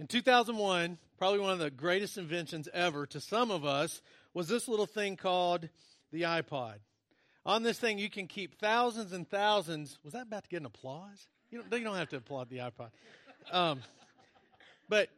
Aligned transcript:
In 0.00 0.06
2001, 0.06 0.96
probably 1.18 1.40
one 1.40 1.52
of 1.52 1.58
the 1.58 1.70
greatest 1.70 2.16
inventions 2.16 2.70
ever 2.72 3.04
to 3.08 3.20
some 3.20 3.50
of 3.50 3.66
us 3.66 4.00
was 4.32 4.48
this 4.48 4.66
little 4.66 4.86
thing 4.86 5.14
called 5.14 5.68
the 6.10 6.22
iPod. 6.22 6.76
On 7.44 7.62
this 7.62 7.78
thing, 7.78 7.98
you 7.98 8.08
can 8.08 8.26
keep 8.26 8.58
thousands 8.58 9.12
and 9.12 9.28
thousands. 9.28 9.98
Was 10.02 10.14
that 10.14 10.22
about 10.22 10.44
to 10.44 10.48
get 10.48 10.60
an 10.60 10.66
applause? 10.66 11.28
You 11.50 11.58
don't, 11.58 11.78
you 11.78 11.84
don't 11.84 11.96
have 11.96 12.08
to 12.08 12.16
applaud 12.16 12.48
the 12.48 12.58
iPod. 12.58 12.88
Um, 13.52 13.82
but 14.88 15.10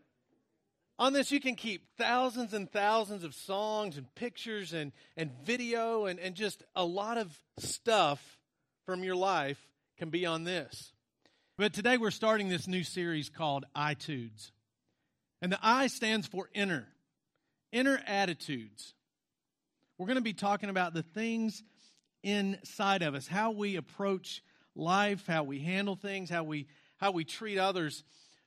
on 0.99 1.13
this, 1.13 1.31
you 1.31 1.39
can 1.39 1.55
keep 1.55 1.87
thousands 1.97 2.53
and 2.53 2.69
thousands 2.69 3.23
of 3.23 3.37
songs 3.37 3.97
and 3.97 4.13
pictures 4.17 4.73
and, 4.73 4.91
and 5.17 5.31
video 5.45 6.07
and, 6.07 6.19
and 6.19 6.35
just 6.35 6.65
a 6.75 6.85
lot 6.85 7.19
of 7.19 7.33
stuff 7.59 8.21
from 8.85 9.05
your 9.05 9.15
life 9.15 9.65
can 9.97 10.11
be 10.11 10.27
on 10.27 10.43
this. 10.43 10.93
But 11.57 11.73
today 11.73 11.99
we're 11.99 12.11
starting 12.11 12.49
this 12.49 12.67
new 12.67 12.83
series 12.83 13.29
called 13.29 13.65
iTudes. 13.77 14.51
And 15.43 15.51
the 15.51 15.59
I 15.61 15.89
stands 15.89 16.29
for 16.29 16.49
inner, 16.55 16.87
inner 17.73 18.01
attitudes. 18.07 18.95
We're 19.99 20.07
going 20.07 20.17
to 20.17 20.23
be 20.23 20.33
talking 20.33 20.71
about 20.71 20.95
the 20.95 21.03
things 21.03 21.65
inside 22.23 23.03
of 23.03 23.17
us, 23.17 23.27
how 23.27 23.51
we 23.51 23.75
approach 23.75 24.41
life, 24.77 25.27
how 25.27 25.43
we 25.43 25.59
handle 25.59 25.97
things, 25.97 26.31
how 26.31 26.45
we 26.45 26.69
how 26.99 27.11
we 27.11 27.25
treat 27.25 27.59
others. 27.59 28.05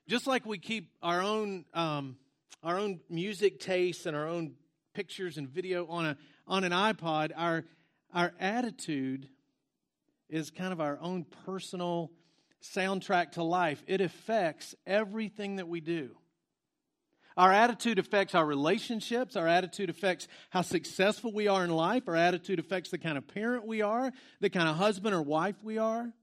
Just 0.07 0.25
like 0.25 0.45
we 0.45 0.57
keep 0.57 0.89
our 1.03 1.21
own 1.21 1.65
um, 1.73 2.15
our 2.63 2.79
own 2.79 3.01
music 3.09 3.59
tastes 3.59 4.05
and 4.05 4.15
our 4.15 4.27
own 4.27 4.53
pictures 4.93 5.37
and 5.37 5.49
video 5.49 5.85
on 5.87 6.05
a 6.05 6.17
on 6.47 6.63
an 6.63 6.71
iPod, 6.71 7.31
our 7.35 7.65
our 8.13 8.33
attitude 8.39 9.27
is 10.29 10.49
kind 10.49 10.71
of 10.71 10.79
our 10.79 10.97
own 11.01 11.25
personal 11.45 12.11
soundtrack 12.63 13.33
to 13.33 13.43
life. 13.43 13.83
It 13.85 13.99
affects 13.99 14.73
everything 14.87 15.57
that 15.57 15.67
we 15.67 15.81
do. 15.81 16.15
Our 17.37 17.51
attitude 17.51 17.99
affects 17.99 18.33
our 18.33 18.45
relationships. 18.45 19.35
Our 19.35 19.47
attitude 19.47 19.89
affects 19.89 20.27
how 20.51 20.61
successful 20.61 21.33
we 21.33 21.47
are 21.47 21.63
in 21.63 21.69
life. 21.69 22.07
Our 22.07 22.15
attitude 22.15 22.59
affects 22.59 22.91
the 22.91 22.97
kind 22.97 23.17
of 23.17 23.27
parent 23.27 23.65
we 23.65 23.81
are, 23.81 24.13
the 24.39 24.49
kind 24.49 24.69
of 24.69 24.77
husband 24.77 25.13
or 25.13 25.21
wife 25.21 25.55
we 25.61 25.77
are, 25.77 26.13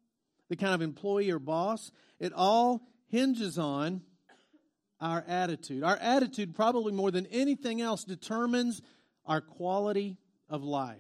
the 0.49 0.57
kind 0.57 0.75
of 0.75 0.81
employee 0.81 1.31
or 1.31 1.39
boss. 1.39 1.93
It 2.19 2.33
all 2.33 2.89
hinges 3.09 3.59
on 3.59 4.01
our 5.01 5.23
attitude. 5.29 5.83
Our 5.83 5.97
attitude, 5.97 6.55
probably 6.55 6.93
more 6.93 7.11
than 7.11 7.27
anything 7.27 7.83
else, 7.83 8.05
determines 8.05 8.81
our 9.27 9.43
quality 9.43 10.17
of 10.49 10.63
life. 10.63 10.97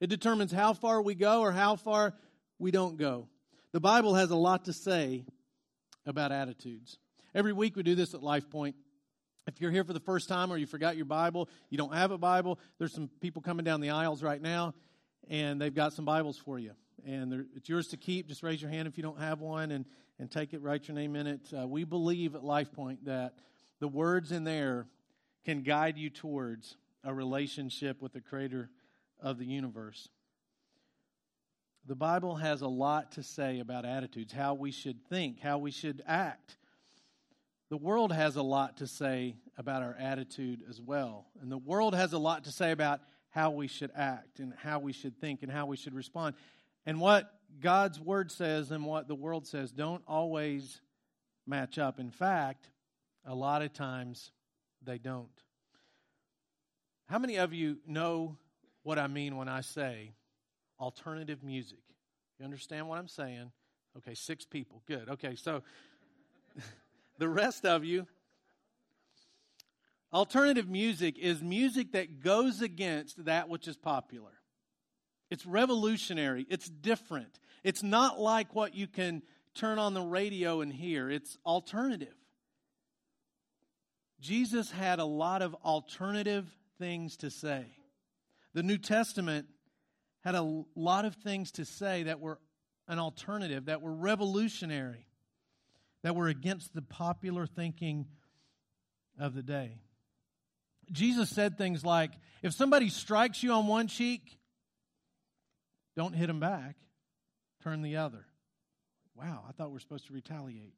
It 0.00 0.08
determines 0.08 0.52
how 0.52 0.74
far 0.74 1.00
we 1.00 1.14
go 1.14 1.40
or 1.40 1.52
how 1.52 1.76
far 1.76 2.14
we 2.58 2.70
don't 2.70 2.98
go. 2.98 3.28
The 3.72 3.80
Bible 3.80 4.14
has 4.14 4.30
a 4.30 4.36
lot 4.36 4.66
to 4.66 4.72
say 4.72 5.24
about 6.04 6.32
attitudes. 6.32 6.98
Every 7.34 7.52
week 7.52 7.76
we 7.76 7.82
do 7.82 7.94
this 7.94 8.12
at 8.12 8.22
Life 8.22 8.50
Point. 8.50 8.76
If 9.46 9.60
you're 9.60 9.70
here 9.70 9.84
for 9.84 9.92
the 9.92 10.00
first 10.00 10.28
time 10.28 10.52
or 10.52 10.56
you 10.56 10.66
forgot 10.66 10.96
your 10.96 11.06
Bible, 11.06 11.48
you 11.70 11.78
don't 11.78 11.94
have 11.94 12.10
a 12.10 12.18
Bible, 12.18 12.58
there's 12.78 12.92
some 12.92 13.08
people 13.20 13.42
coming 13.42 13.64
down 13.64 13.80
the 13.80 13.90
aisles 13.90 14.22
right 14.22 14.40
now, 14.40 14.74
and 15.28 15.60
they've 15.60 15.74
got 15.74 15.92
some 15.92 16.04
Bibles 16.04 16.38
for 16.38 16.58
you. 16.58 16.72
And 17.06 17.46
it's 17.56 17.68
yours 17.68 17.88
to 17.88 17.96
keep. 17.96 18.28
Just 18.28 18.42
raise 18.42 18.60
your 18.60 18.70
hand 18.70 18.86
if 18.86 18.96
you 18.96 19.02
don't 19.02 19.18
have 19.18 19.40
one 19.40 19.70
and, 19.70 19.86
and 20.18 20.30
take 20.30 20.52
it, 20.52 20.60
write 20.60 20.86
your 20.86 20.94
name 20.94 21.16
in 21.16 21.26
it. 21.26 21.40
Uh, 21.58 21.66
we 21.66 21.84
believe 21.84 22.34
at 22.34 22.44
Life 22.44 22.72
Point 22.72 23.06
that 23.06 23.34
the 23.80 23.88
words 23.88 24.32
in 24.32 24.44
there 24.44 24.86
can 25.44 25.62
guide 25.62 25.96
you 25.96 26.10
towards 26.10 26.76
a 27.02 27.14
relationship 27.14 28.02
with 28.02 28.12
the 28.12 28.20
Creator 28.20 28.68
of 29.18 29.38
the 29.38 29.46
universe. 29.46 30.08
The 31.86 31.94
Bible 31.94 32.36
has 32.36 32.60
a 32.60 32.68
lot 32.68 33.12
to 33.12 33.22
say 33.22 33.58
about 33.58 33.86
attitudes, 33.86 34.32
how 34.32 34.54
we 34.54 34.70
should 34.70 35.02
think, 35.08 35.40
how 35.40 35.58
we 35.58 35.70
should 35.70 36.02
act. 36.06 36.56
The 37.70 37.76
world 37.76 38.12
has 38.12 38.36
a 38.36 38.42
lot 38.42 38.78
to 38.78 38.86
say 38.86 39.36
about 39.56 39.82
our 39.82 39.96
attitude 39.98 40.62
as 40.68 40.80
well. 40.80 41.26
And 41.40 41.50
the 41.50 41.58
world 41.58 41.94
has 41.94 42.12
a 42.12 42.18
lot 42.18 42.44
to 42.44 42.52
say 42.52 42.72
about 42.72 43.00
how 43.30 43.50
we 43.50 43.68
should 43.68 43.92
act 43.94 44.40
and 44.40 44.52
how 44.60 44.80
we 44.80 44.92
should 44.92 45.20
think 45.20 45.42
and 45.42 45.50
how 45.50 45.66
we 45.66 45.76
should 45.76 45.94
respond. 45.94 46.34
And 46.84 47.00
what 47.00 47.32
God's 47.60 48.00
word 48.00 48.32
says 48.32 48.72
and 48.72 48.84
what 48.84 49.06
the 49.06 49.14
world 49.14 49.46
says 49.46 49.70
don't 49.70 50.02
always 50.08 50.80
match 51.46 51.78
up. 51.78 52.00
In 52.00 52.10
fact, 52.10 52.68
a 53.24 53.34
lot 53.34 53.62
of 53.62 53.72
times 53.72 54.32
they 54.82 54.98
don't. 54.98 55.28
How 57.06 57.18
many 57.18 57.36
of 57.36 57.52
you 57.52 57.78
know 57.86 58.36
what 58.82 58.98
I 58.98 59.06
mean 59.06 59.36
when 59.36 59.48
I 59.48 59.60
say 59.60 60.12
alternative 60.80 61.42
music. 61.42 61.78
You 62.38 62.44
understand 62.44 62.88
what 62.88 62.98
I'm 62.98 63.08
saying? 63.08 63.52
Okay, 63.98 64.14
six 64.14 64.44
people. 64.44 64.82
Good. 64.86 65.08
Okay, 65.10 65.34
so 65.34 65.62
the 67.20 67.28
rest 67.28 67.66
of 67.66 67.84
you, 67.84 68.06
alternative 70.10 70.68
music 70.68 71.18
is 71.18 71.42
music 71.42 71.92
that 71.92 72.20
goes 72.20 72.62
against 72.62 73.26
that 73.26 73.48
which 73.48 73.68
is 73.68 73.76
popular. 73.76 74.32
It's 75.30 75.44
revolutionary, 75.44 76.46
it's 76.48 76.68
different. 76.68 77.38
It's 77.62 77.82
not 77.82 78.18
like 78.18 78.54
what 78.54 78.74
you 78.74 78.86
can 78.88 79.22
turn 79.54 79.78
on 79.78 79.92
the 79.92 80.00
radio 80.00 80.62
and 80.62 80.72
hear, 80.72 81.10
it's 81.10 81.36
alternative. 81.44 82.14
Jesus 84.18 84.70
had 84.70 84.98
a 84.98 85.04
lot 85.04 85.42
of 85.42 85.54
alternative 85.62 86.46
things 86.78 87.18
to 87.18 87.30
say. 87.30 87.66
The 88.54 88.62
New 88.62 88.78
Testament 88.78 89.46
had 90.24 90.34
a 90.34 90.62
lot 90.74 91.04
of 91.04 91.16
things 91.16 91.52
to 91.52 91.66
say 91.66 92.04
that 92.04 92.18
were 92.18 92.38
an 92.88 92.98
alternative, 92.98 93.66
that 93.66 93.82
were 93.82 93.92
revolutionary, 93.92 95.06
that 96.02 96.16
were 96.16 96.28
against 96.28 96.74
the 96.74 96.82
popular 96.82 97.46
thinking 97.46 98.06
of 99.18 99.34
the 99.34 99.42
day. 99.42 99.78
Jesus 100.92 101.30
said 101.30 101.56
things 101.56 101.84
like, 101.84 102.10
if 102.42 102.52
somebody 102.52 102.88
strikes 102.88 103.42
you 103.42 103.52
on 103.52 103.66
one 103.66 103.86
cheek, 103.86 104.38
don't 105.96 106.14
hit 106.14 106.26
them 106.26 106.40
back, 106.40 106.76
turn 107.62 107.82
the 107.82 107.96
other. 107.96 108.24
Wow, 109.14 109.44
I 109.48 109.52
thought 109.52 109.68
we 109.68 109.74
were 109.74 109.80
supposed 109.80 110.06
to 110.06 110.12
retaliate. 110.12 110.74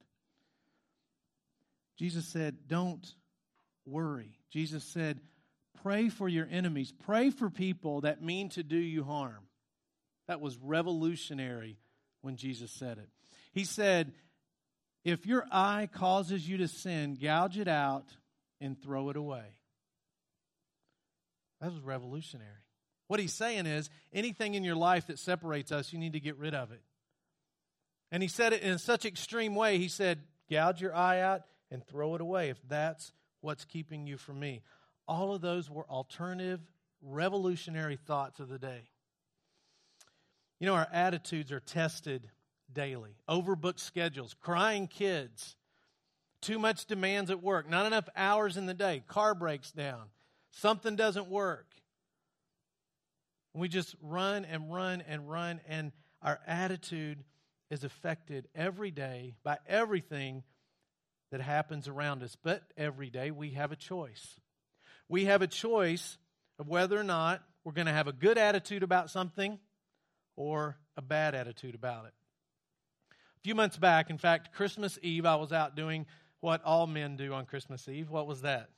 Jesus 1.96 2.26
said, 2.26 2.56
don't 2.66 3.06
worry. 3.86 4.38
Jesus 4.50 4.84
said, 4.84 5.20
Pray 5.82 6.08
for 6.08 6.28
your 6.28 6.46
enemies. 6.50 6.92
Pray 7.06 7.30
for 7.30 7.50
people 7.50 8.02
that 8.02 8.22
mean 8.22 8.50
to 8.50 8.62
do 8.62 8.76
you 8.76 9.02
harm. 9.02 9.48
That 10.28 10.40
was 10.40 10.56
revolutionary 10.58 11.78
when 12.20 12.36
Jesus 12.36 12.70
said 12.70 12.98
it. 12.98 13.08
He 13.52 13.64
said, 13.64 14.12
If 15.04 15.26
your 15.26 15.46
eye 15.50 15.88
causes 15.92 16.48
you 16.48 16.58
to 16.58 16.68
sin, 16.68 17.18
gouge 17.20 17.58
it 17.58 17.68
out 17.68 18.06
and 18.60 18.80
throw 18.80 19.10
it 19.10 19.16
away. 19.16 19.56
That 21.60 21.72
was 21.72 21.80
revolutionary. 21.80 22.48
What 23.08 23.20
he's 23.20 23.34
saying 23.34 23.66
is 23.66 23.90
anything 24.12 24.54
in 24.54 24.64
your 24.64 24.76
life 24.76 25.08
that 25.08 25.18
separates 25.18 25.72
us, 25.72 25.92
you 25.92 25.98
need 25.98 26.14
to 26.14 26.20
get 26.20 26.36
rid 26.38 26.54
of 26.54 26.72
it. 26.72 26.82
And 28.10 28.22
he 28.22 28.28
said 28.28 28.52
it 28.52 28.62
in 28.62 28.78
such 28.78 29.04
extreme 29.04 29.54
way. 29.54 29.78
He 29.78 29.88
said, 29.88 30.20
Gouge 30.50 30.80
your 30.80 30.94
eye 30.94 31.20
out 31.20 31.42
and 31.70 31.84
throw 31.86 32.14
it 32.14 32.20
away 32.20 32.50
if 32.50 32.60
that's 32.68 33.12
what's 33.40 33.64
keeping 33.64 34.06
you 34.06 34.16
from 34.16 34.38
me. 34.38 34.62
All 35.08 35.34
of 35.34 35.40
those 35.40 35.70
were 35.70 35.88
alternative, 35.88 36.60
revolutionary 37.00 37.96
thoughts 37.96 38.38
of 38.38 38.48
the 38.48 38.58
day. 38.58 38.82
You 40.60 40.66
know, 40.66 40.74
our 40.74 40.88
attitudes 40.92 41.50
are 41.50 41.60
tested 41.60 42.30
daily. 42.74 43.16
Overbooked 43.28 43.80
schedules, 43.80 44.34
crying 44.40 44.86
kids, 44.86 45.56
too 46.40 46.58
much 46.58 46.86
demands 46.86 47.30
at 47.30 47.42
work, 47.42 47.68
not 47.68 47.86
enough 47.86 48.08
hours 48.16 48.56
in 48.56 48.66
the 48.66 48.74
day, 48.74 49.02
car 49.06 49.34
breaks 49.34 49.70
down, 49.70 50.02
something 50.50 50.96
doesn't 50.96 51.28
work. 51.28 51.66
We 53.54 53.68
just 53.68 53.94
run 54.02 54.44
and 54.44 54.72
run 54.72 55.02
and 55.06 55.28
run, 55.30 55.60
and 55.68 55.92
our 56.22 56.40
attitude 56.46 57.22
is 57.70 57.84
affected 57.84 58.48
every 58.54 58.90
day 58.90 59.34
by 59.44 59.58
everything 59.68 60.42
that 61.30 61.40
happens 61.40 61.86
around 61.86 62.22
us. 62.22 62.36
But 62.42 62.62
every 62.76 63.10
day 63.10 63.30
we 63.30 63.50
have 63.50 63.72
a 63.72 63.76
choice 63.76 64.40
we 65.12 65.26
have 65.26 65.42
a 65.42 65.46
choice 65.46 66.16
of 66.58 66.68
whether 66.68 66.98
or 66.98 67.04
not 67.04 67.42
we're 67.64 67.72
going 67.72 67.86
to 67.86 67.92
have 67.92 68.06
a 68.06 68.12
good 68.12 68.38
attitude 68.38 68.82
about 68.82 69.10
something 69.10 69.58
or 70.36 70.78
a 70.96 71.02
bad 71.02 71.34
attitude 71.34 71.74
about 71.74 72.06
it. 72.06 72.14
Few 73.42 73.54
months 73.54 73.76
back, 73.76 74.10
in 74.10 74.18
fact, 74.18 74.54
Christmas 74.54 74.98
Eve, 75.02 75.26
I 75.26 75.36
was 75.36 75.52
out 75.52 75.74
doing 75.74 76.06
what 76.40 76.62
all 76.64 76.86
men 76.86 77.16
do 77.16 77.32
on 77.32 77.46
Christmas 77.46 77.88
Eve. 77.88 78.10
What 78.10 78.26
was 78.26 78.42
that? 78.42 78.68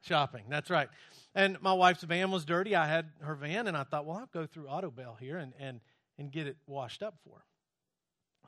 Shopping. 0.00 0.44
That's 0.48 0.70
right. 0.70 0.88
And 1.34 1.60
my 1.60 1.72
wife's 1.72 2.02
van 2.02 2.30
was 2.30 2.44
dirty. 2.44 2.74
I 2.74 2.86
had 2.86 3.06
her 3.20 3.34
van, 3.34 3.66
and 3.66 3.76
I 3.76 3.84
thought, 3.84 4.06
well, 4.06 4.18
I'll 4.18 4.30
go 4.32 4.46
through 4.46 4.64
Autobell 4.64 5.18
here 5.18 5.38
and, 5.38 5.52
and, 5.58 5.80
and 6.18 6.30
get 6.30 6.46
it 6.46 6.56
washed 6.66 7.02
up 7.02 7.16
for 7.24 7.36
her. 7.36 7.44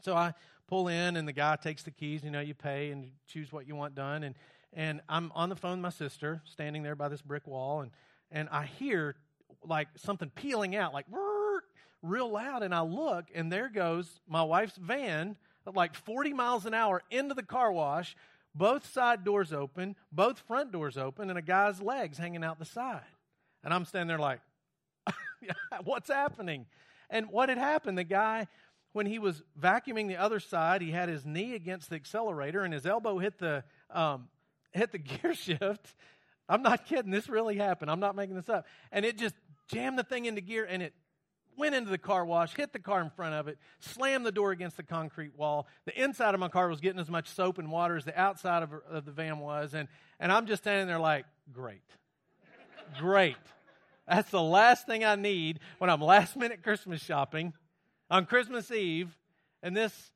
So 0.02 0.14
I 0.14 0.32
pull 0.66 0.88
in, 0.88 1.16
and 1.16 1.28
the 1.28 1.32
guy 1.32 1.56
takes 1.56 1.82
the 1.82 1.90
keys. 1.90 2.24
You 2.24 2.30
know, 2.30 2.40
you 2.40 2.54
pay 2.54 2.90
and 2.90 3.04
you 3.04 3.10
choose 3.26 3.52
what 3.52 3.66
you 3.66 3.76
want 3.76 3.94
done. 3.94 4.22
And 4.22 4.34
and 4.72 5.00
I'm 5.08 5.32
on 5.34 5.48
the 5.48 5.56
phone 5.56 5.72
with 5.72 5.80
my 5.80 5.90
sister, 5.90 6.42
standing 6.44 6.82
there 6.82 6.94
by 6.94 7.08
this 7.08 7.22
brick 7.22 7.46
wall, 7.46 7.80
and, 7.80 7.90
and 8.30 8.48
I 8.50 8.66
hear 8.66 9.16
like 9.64 9.88
something 9.96 10.30
peeling 10.30 10.76
out, 10.76 10.94
like 10.94 11.06
real 12.02 12.30
loud, 12.30 12.62
and 12.62 12.74
I 12.74 12.82
look, 12.82 13.26
and 13.34 13.50
there 13.52 13.68
goes 13.68 14.20
my 14.28 14.42
wife's 14.42 14.76
van 14.76 15.36
at 15.66 15.74
like 15.74 15.94
40 15.94 16.32
miles 16.32 16.66
an 16.66 16.74
hour 16.74 17.02
into 17.10 17.34
the 17.34 17.42
car 17.42 17.72
wash 17.72 18.16
both 18.54 18.92
side 18.92 19.24
doors 19.24 19.52
open, 19.52 19.96
both 20.10 20.40
front 20.40 20.72
doors 20.72 20.96
open, 20.96 21.30
and 21.30 21.38
a 21.38 21.42
guy's 21.42 21.80
legs 21.80 22.18
hanging 22.18 22.42
out 22.42 22.58
the 22.58 22.64
side. 22.64 23.02
And 23.62 23.72
I'm 23.72 23.84
standing 23.84 24.08
there 24.08 24.18
like, 24.18 24.40
what's 25.84 26.08
happening? 26.08 26.66
And 27.08 27.30
what 27.30 27.48
had 27.48 27.58
happened, 27.58 27.98
the 27.98 28.04
guy, 28.04 28.48
when 28.92 29.06
he 29.06 29.18
was 29.18 29.42
vacuuming 29.60 30.08
the 30.08 30.16
other 30.16 30.40
side, 30.40 30.82
he 30.82 30.90
had 30.90 31.08
his 31.08 31.24
knee 31.24 31.54
against 31.54 31.90
the 31.90 31.96
accelerator 31.96 32.62
and 32.62 32.74
his 32.74 32.86
elbow 32.86 33.18
hit 33.18 33.38
the, 33.38 33.64
um, 33.90 34.28
hit 34.72 34.92
the 34.92 34.98
gear 34.98 35.34
shift. 35.34 35.94
I'm 36.48 36.62
not 36.62 36.86
kidding. 36.86 37.12
This 37.12 37.28
really 37.28 37.56
happened. 37.56 37.90
I'm 37.90 38.00
not 38.00 38.16
making 38.16 38.34
this 38.34 38.48
up. 38.48 38.66
And 38.90 39.04
it 39.04 39.16
just 39.16 39.36
jammed 39.68 39.98
the 39.98 40.02
thing 40.02 40.24
into 40.24 40.40
gear 40.40 40.66
and 40.68 40.82
it 40.82 40.94
went 41.60 41.74
into 41.74 41.90
the 41.90 41.98
car 41.98 42.24
wash, 42.24 42.56
hit 42.56 42.72
the 42.72 42.78
car 42.80 43.00
in 43.00 43.10
front 43.10 43.34
of 43.34 43.46
it, 43.46 43.58
slammed 43.78 44.26
the 44.26 44.32
door 44.32 44.50
against 44.50 44.76
the 44.76 44.82
concrete 44.82 45.36
wall. 45.36 45.68
The 45.84 46.02
inside 46.02 46.34
of 46.34 46.40
my 46.40 46.48
car 46.48 46.68
was 46.68 46.80
getting 46.80 46.98
as 46.98 47.10
much 47.10 47.28
soap 47.28 47.58
and 47.58 47.70
water 47.70 47.96
as 47.96 48.04
the 48.04 48.18
outside 48.18 48.62
of, 48.62 48.70
of 48.90 49.04
the 49.04 49.12
van 49.12 49.38
was. 49.38 49.74
And, 49.74 49.86
and 50.18 50.32
I'm 50.32 50.46
just 50.46 50.62
standing 50.62 50.88
there 50.88 50.98
like, 50.98 51.26
great. 51.52 51.84
great. 52.98 53.36
That's 54.08 54.30
the 54.30 54.42
last 54.42 54.86
thing 54.86 55.04
I 55.04 55.14
need 55.14 55.60
when 55.78 55.90
I'm 55.90 56.00
last 56.00 56.34
minute 56.36 56.64
Christmas 56.64 57.00
shopping 57.00 57.52
on 58.10 58.26
Christmas 58.26 58.70
Eve. 58.72 59.16
And 59.62 59.76
this 59.76 60.10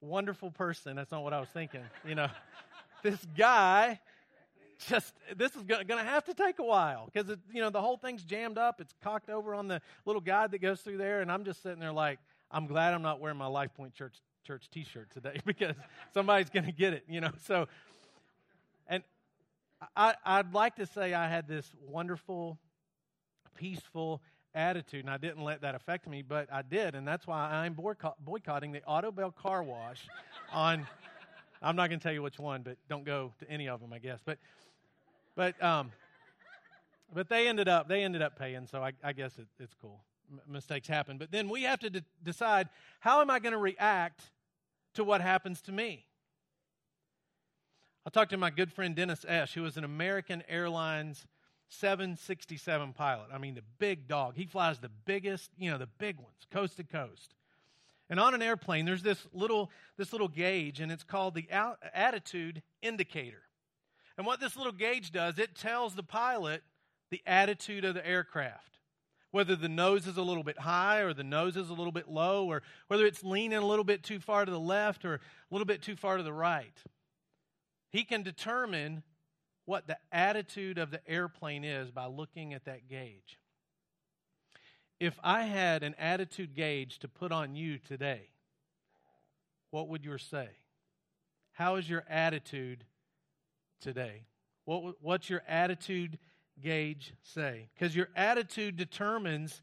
wonderful 0.00 0.52
person, 0.52 0.96
that's 0.96 1.10
not 1.10 1.24
what 1.24 1.32
I 1.32 1.40
was 1.40 1.48
thinking, 1.48 1.82
you 2.06 2.14
know, 2.14 2.28
this 3.02 3.18
guy 3.36 4.00
just 4.78 5.14
this 5.36 5.54
is 5.56 5.62
going 5.62 5.86
to 5.86 6.04
have 6.04 6.24
to 6.24 6.34
take 6.34 6.58
a 6.58 6.64
while 6.64 7.08
because 7.12 7.36
you 7.52 7.60
know 7.60 7.70
the 7.70 7.80
whole 7.80 7.96
thing's 7.96 8.22
jammed 8.24 8.58
up. 8.58 8.80
It's 8.80 8.94
cocked 9.02 9.30
over 9.30 9.54
on 9.54 9.68
the 9.68 9.80
little 10.04 10.20
guide 10.20 10.50
that 10.52 10.60
goes 10.60 10.80
through 10.80 10.98
there, 10.98 11.20
and 11.20 11.30
I'm 11.30 11.44
just 11.44 11.62
sitting 11.62 11.80
there 11.80 11.92
like, 11.92 12.18
I'm 12.50 12.66
glad 12.66 12.94
I'm 12.94 13.02
not 13.02 13.20
wearing 13.20 13.38
my 13.38 13.46
Life 13.46 13.74
Point 13.74 13.94
Church 13.94 14.14
church 14.46 14.68
T-shirt 14.70 15.10
today 15.10 15.40
because 15.44 15.74
somebody's 16.14 16.50
going 16.50 16.66
to 16.66 16.72
get 16.72 16.92
it, 16.92 17.04
you 17.08 17.20
know. 17.20 17.32
So, 17.46 17.66
and 18.86 19.02
I, 19.96 20.14
I'd 20.24 20.54
like 20.54 20.76
to 20.76 20.86
say 20.86 21.14
I 21.14 21.28
had 21.28 21.48
this 21.48 21.68
wonderful, 21.86 22.58
peaceful 23.56 24.22
attitude, 24.54 25.04
and 25.04 25.10
I 25.10 25.16
didn't 25.16 25.42
let 25.42 25.62
that 25.62 25.74
affect 25.74 26.08
me, 26.08 26.22
but 26.22 26.48
I 26.52 26.62
did, 26.62 26.94
and 26.94 27.06
that's 27.06 27.26
why 27.26 27.50
I'm 27.50 27.74
boycotting 27.74 28.72
the 28.72 28.80
Autobell 28.80 29.34
Car 29.34 29.62
Wash 29.62 30.06
on. 30.52 30.86
I'm 31.62 31.74
not 31.74 31.88
going 31.88 31.98
to 31.98 32.02
tell 32.02 32.12
you 32.12 32.22
which 32.22 32.38
one, 32.38 32.62
but 32.62 32.76
don't 32.88 33.04
go 33.04 33.32
to 33.40 33.50
any 33.50 33.68
of 33.68 33.80
them, 33.80 33.92
I 33.92 33.98
guess. 33.98 34.20
But 34.24 34.38
but 35.36 35.62
um, 35.62 35.92
but 37.14 37.28
they 37.28 37.46
ended 37.46 37.68
up 37.68 37.88
they 37.88 38.02
ended 38.02 38.22
up 38.22 38.38
paying, 38.38 38.66
so 38.66 38.82
I, 38.82 38.92
I 39.04 39.12
guess 39.12 39.38
it, 39.38 39.46
it's 39.60 39.74
cool. 39.80 40.00
M- 40.32 40.40
mistakes 40.48 40.88
happen, 40.88 41.18
but 41.18 41.30
then 41.30 41.48
we 41.48 41.62
have 41.62 41.78
to 41.80 41.90
de- 41.90 42.04
decide 42.22 42.68
how 43.00 43.20
am 43.20 43.30
I 43.30 43.38
going 43.38 43.52
to 43.52 43.58
react 43.58 44.22
to 44.94 45.04
what 45.04 45.20
happens 45.20 45.60
to 45.62 45.72
me. 45.72 46.04
I 48.04 48.10
talked 48.10 48.30
to 48.30 48.36
my 48.36 48.50
good 48.50 48.72
friend 48.72 48.94
Dennis 48.96 49.24
Esch, 49.28 49.54
who 49.54 49.62
was 49.62 49.76
an 49.76 49.84
American 49.84 50.42
Airlines 50.48 51.26
767 51.68 52.92
pilot. 52.92 53.26
I 53.32 53.38
mean, 53.38 53.54
the 53.54 53.62
big 53.78 54.08
dog. 54.08 54.36
He 54.36 54.46
flies 54.46 54.78
the 54.78 54.90
biggest, 55.04 55.50
you 55.58 55.70
know, 55.70 55.78
the 55.78 55.88
big 55.98 56.16
ones, 56.18 56.46
coast 56.50 56.76
to 56.76 56.84
coast. 56.84 57.34
And 58.08 58.20
on 58.20 58.34
an 58.34 58.42
airplane, 58.42 58.84
there's 58.84 59.02
this 59.02 59.26
little 59.32 59.70
this 59.96 60.12
little 60.12 60.28
gauge, 60.28 60.80
and 60.80 60.92
it's 60.92 61.02
called 61.02 61.34
the 61.34 61.48
attitude 61.92 62.62
indicator. 62.80 63.42
And 64.16 64.26
what 64.26 64.40
this 64.40 64.56
little 64.56 64.72
gauge 64.72 65.10
does, 65.10 65.38
it 65.38 65.54
tells 65.54 65.94
the 65.94 66.02
pilot 66.02 66.62
the 67.10 67.22
attitude 67.26 67.84
of 67.84 67.94
the 67.94 68.06
aircraft. 68.06 68.78
Whether 69.30 69.56
the 69.56 69.68
nose 69.68 70.06
is 70.06 70.16
a 70.16 70.22
little 70.22 70.42
bit 70.42 70.58
high 70.60 71.00
or 71.00 71.12
the 71.12 71.24
nose 71.24 71.56
is 71.56 71.68
a 71.68 71.74
little 71.74 71.92
bit 71.92 72.08
low, 72.08 72.46
or 72.46 72.62
whether 72.88 73.04
it's 73.04 73.22
leaning 73.22 73.58
a 73.58 73.66
little 73.66 73.84
bit 73.84 74.02
too 74.02 74.18
far 74.18 74.44
to 74.44 74.50
the 74.50 74.58
left 74.58 75.04
or 75.04 75.14
a 75.14 75.20
little 75.50 75.66
bit 75.66 75.82
too 75.82 75.96
far 75.96 76.16
to 76.16 76.22
the 76.22 76.32
right. 76.32 76.82
He 77.90 78.04
can 78.04 78.22
determine 78.22 79.02
what 79.66 79.86
the 79.86 79.98
attitude 80.10 80.78
of 80.78 80.90
the 80.90 81.06
airplane 81.08 81.64
is 81.64 81.90
by 81.90 82.06
looking 82.06 82.54
at 82.54 82.64
that 82.64 82.88
gauge. 82.88 83.38
If 84.98 85.18
I 85.22 85.42
had 85.42 85.82
an 85.82 85.94
attitude 85.98 86.54
gauge 86.54 87.00
to 87.00 87.08
put 87.08 87.32
on 87.32 87.54
you 87.54 87.78
today, 87.78 88.30
what 89.70 89.88
would 89.88 90.04
yours 90.04 90.26
say? 90.30 90.48
How 91.52 91.74
is 91.76 91.90
your 91.90 92.04
attitude 92.08 92.84
today? 93.80 94.22
What, 94.64 94.96
what's 95.00 95.30
your 95.30 95.42
attitude 95.48 96.18
gauge 96.62 97.14
say? 97.22 97.68
Because 97.74 97.94
your 97.94 98.08
attitude 98.16 98.76
determines 98.76 99.62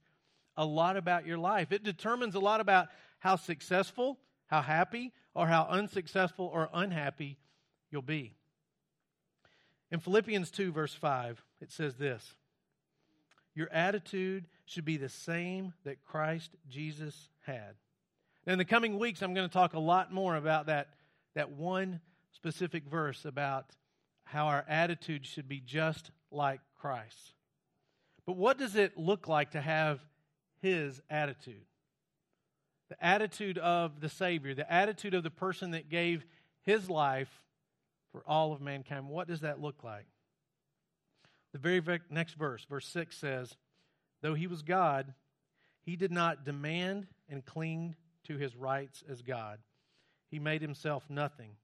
a 0.56 0.66
lot 0.66 0.98
about 0.98 1.26
your 1.26 1.38
life. 1.38 1.72
It 1.72 1.84
determines 1.84 2.36
a 2.36 2.40
lot 2.40 2.62
about 2.62 2.88
how 3.20 3.36
successful, 3.36 4.20
how 4.48 4.62
happy, 4.62 5.12
or 5.34 5.48
how 5.48 5.68
unsuccessful 5.70 6.50
or 6.54 6.70
unhappy 6.74 7.38
you'll 7.90 8.02
be. 8.02 8.34
In 9.92 10.00
Philippians 10.00 10.52
2, 10.52 10.72
verse 10.72 10.94
5, 10.94 11.44
it 11.62 11.72
says 11.72 11.96
this 11.96 12.36
Your 13.56 13.72
attitude 13.72 14.46
should 14.66 14.86
be 14.86 14.98
the 14.98 15.10
same 15.10 15.74
that 15.84 16.04
Christ 16.04 16.52
Jesus 16.70 17.30
had. 17.46 17.76
Now, 18.46 18.54
in 18.54 18.60
the 18.60 18.66
coming 18.66 19.00
weeks, 19.00 19.22
I'm 19.22 19.34
going 19.34 19.48
to 19.48 19.54
talk 19.54 19.74
a 19.74 19.80
lot 19.80 20.14
more 20.14 20.36
about 20.36 20.66
that, 20.66 20.90
that 21.36 21.52
one 21.52 22.02
specific 22.32 22.86
verse 22.86 23.26
about 23.26 23.68
how 24.24 24.48
our 24.48 24.66
attitude 24.68 25.26
should 25.26 25.48
be 25.48 25.60
just 25.60 26.12
like 26.32 26.62
Christ. 26.80 27.34
But 28.26 28.38
what 28.38 28.58
does 28.58 28.76
it 28.76 28.98
look 28.98 29.28
like 29.28 29.52
to 29.52 29.62
have 29.62 30.00
his 30.62 31.02
attitude? 31.10 31.66
The 32.90 33.04
attitude 33.04 33.58
of 33.58 34.02
the 34.02 34.10
Savior, 34.10 34.54
the 34.54 34.72
attitude 34.72 35.14
of 35.14 35.24
the 35.24 35.30
person 35.30 35.72
that 35.72 35.90
gave 35.90 36.26
his 36.64 36.90
life 36.90 37.42
for 38.12 38.24
all 38.28 38.54
of 38.54 38.62
mankind. 38.62 39.10
What 39.10 39.28
does 39.28 39.42
that 39.42 39.62
look 39.62 39.84
like? 39.84 40.06
The 41.52 41.60
very 41.60 41.82
next 42.10 42.34
verse, 42.34 42.66
verse 42.70 42.88
6 42.88 43.18
says, 43.18 43.56
Though 44.22 44.34
he 44.34 44.48
was 44.48 44.62
God, 44.62 45.14
he 45.82 45.96
did 45.96 46.12
not 46.12 46.46
demand 46.46 47.08
and 47.30 47.46
cling 47.46 47.96
to 48.26 48.38
his 48.38 48.56
rights 48.56 49.04
as 49.10 49.22
God. 49.22 49.60
He 50.30 50.40
made 50.40 50.62
himself 50.62 51.04
nothing 51.10 51.58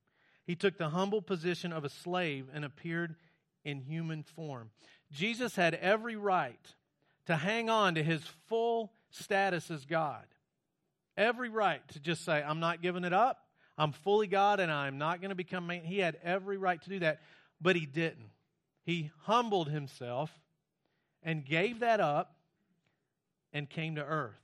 he 0.50 0.56
took 0.56 0.80
the 0.80 0.90
humble 0.90 1.22
position 1.22 1.72
of 1.72 1.86
a 1.86 1.90
slave 1.90 2.48
and 2.52 2.66
appeared 2.66 3.14
in 3.64 3.82
human 3.82 4.24
form. 4.24 4.72
Jesus 5.12 5.56
had 5.56 5.76
every 5.76 6.16
right 6.16 6.74
to 7.28 7.36
hang 7.36 7.70
on 7.70 7.94
to 7.94 8.02
his 8.02 8.24
full 8.48 8.92
status 9.12 9.70
as 9.70 9.86
God. 9.86 10.26
Every 11.16 11.50
right 11.50 11.88
to 11.90 12.00
just 12.00 12.26
say, 12.26 12.42
I'm 12.42 12.60
not 12.60 12.82
giving 12.82 13.04
it 13.04 13.14
up. 13.14 13.46
I'm 13.78 13.92
fully 13.92 14.26
God 14.26 14.60
and 14.60 14.72
I'm 14.72 14.98
not 14.98 15.22
going 15.22 15.30
to 15.30 15.36
become 15.36 15.68
man. 15.68 15.84
He 15.84 16.00
had 16.00 16.18
every 16.24 16.58
right 16.58 16.82
to 16.82 16.90
do 16.90 16.98
that, 17.02 17.22
but 17.62 17.76
he 17.76 17.86
didn't. 17.86 18.32
He 18.82 19.12
humbled 19.26 19.70
himself 19.70 20.32
and 21.22 21.46
gave 21.46 21.82
that 21.82 22.00
up 22.00 22.34
and 23.54 23.70
came 23.70 23.98
to 23.98 24.04
earth. 24.04 24.42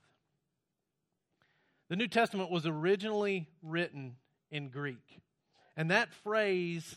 The 1.88 1.96
New 1.96 2.06
Testament 2.06 2.52
was 2.52 2.64
originally 2.64 3.48
written 3.60 4.14
in 4.52 4.68
Greek. 4.68 5.18
And 5.76 5.90
that 5.90 6.12
phrase, 6.12 6.96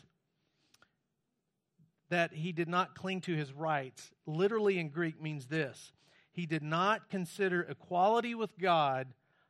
that 2.10 2.34
he 2.34 2.52
did 2.52 2.68
not 2.68 2.96
cling 2.96 3.22
to 3.22 3.36
his 3.36 3.54
rights, 3.54 4.12
literally 4.26 4.80
in 4.80 4.90
Greek 4.90 5.22
means 5.22 5.48
this 5.48 5.92
He 6.32 6.46
did 6.46 6.64
not 6.64 7.10
consider 7.10 7.62
equality 7.62 8.36
with 8.36 8.58
God 8.58 9.08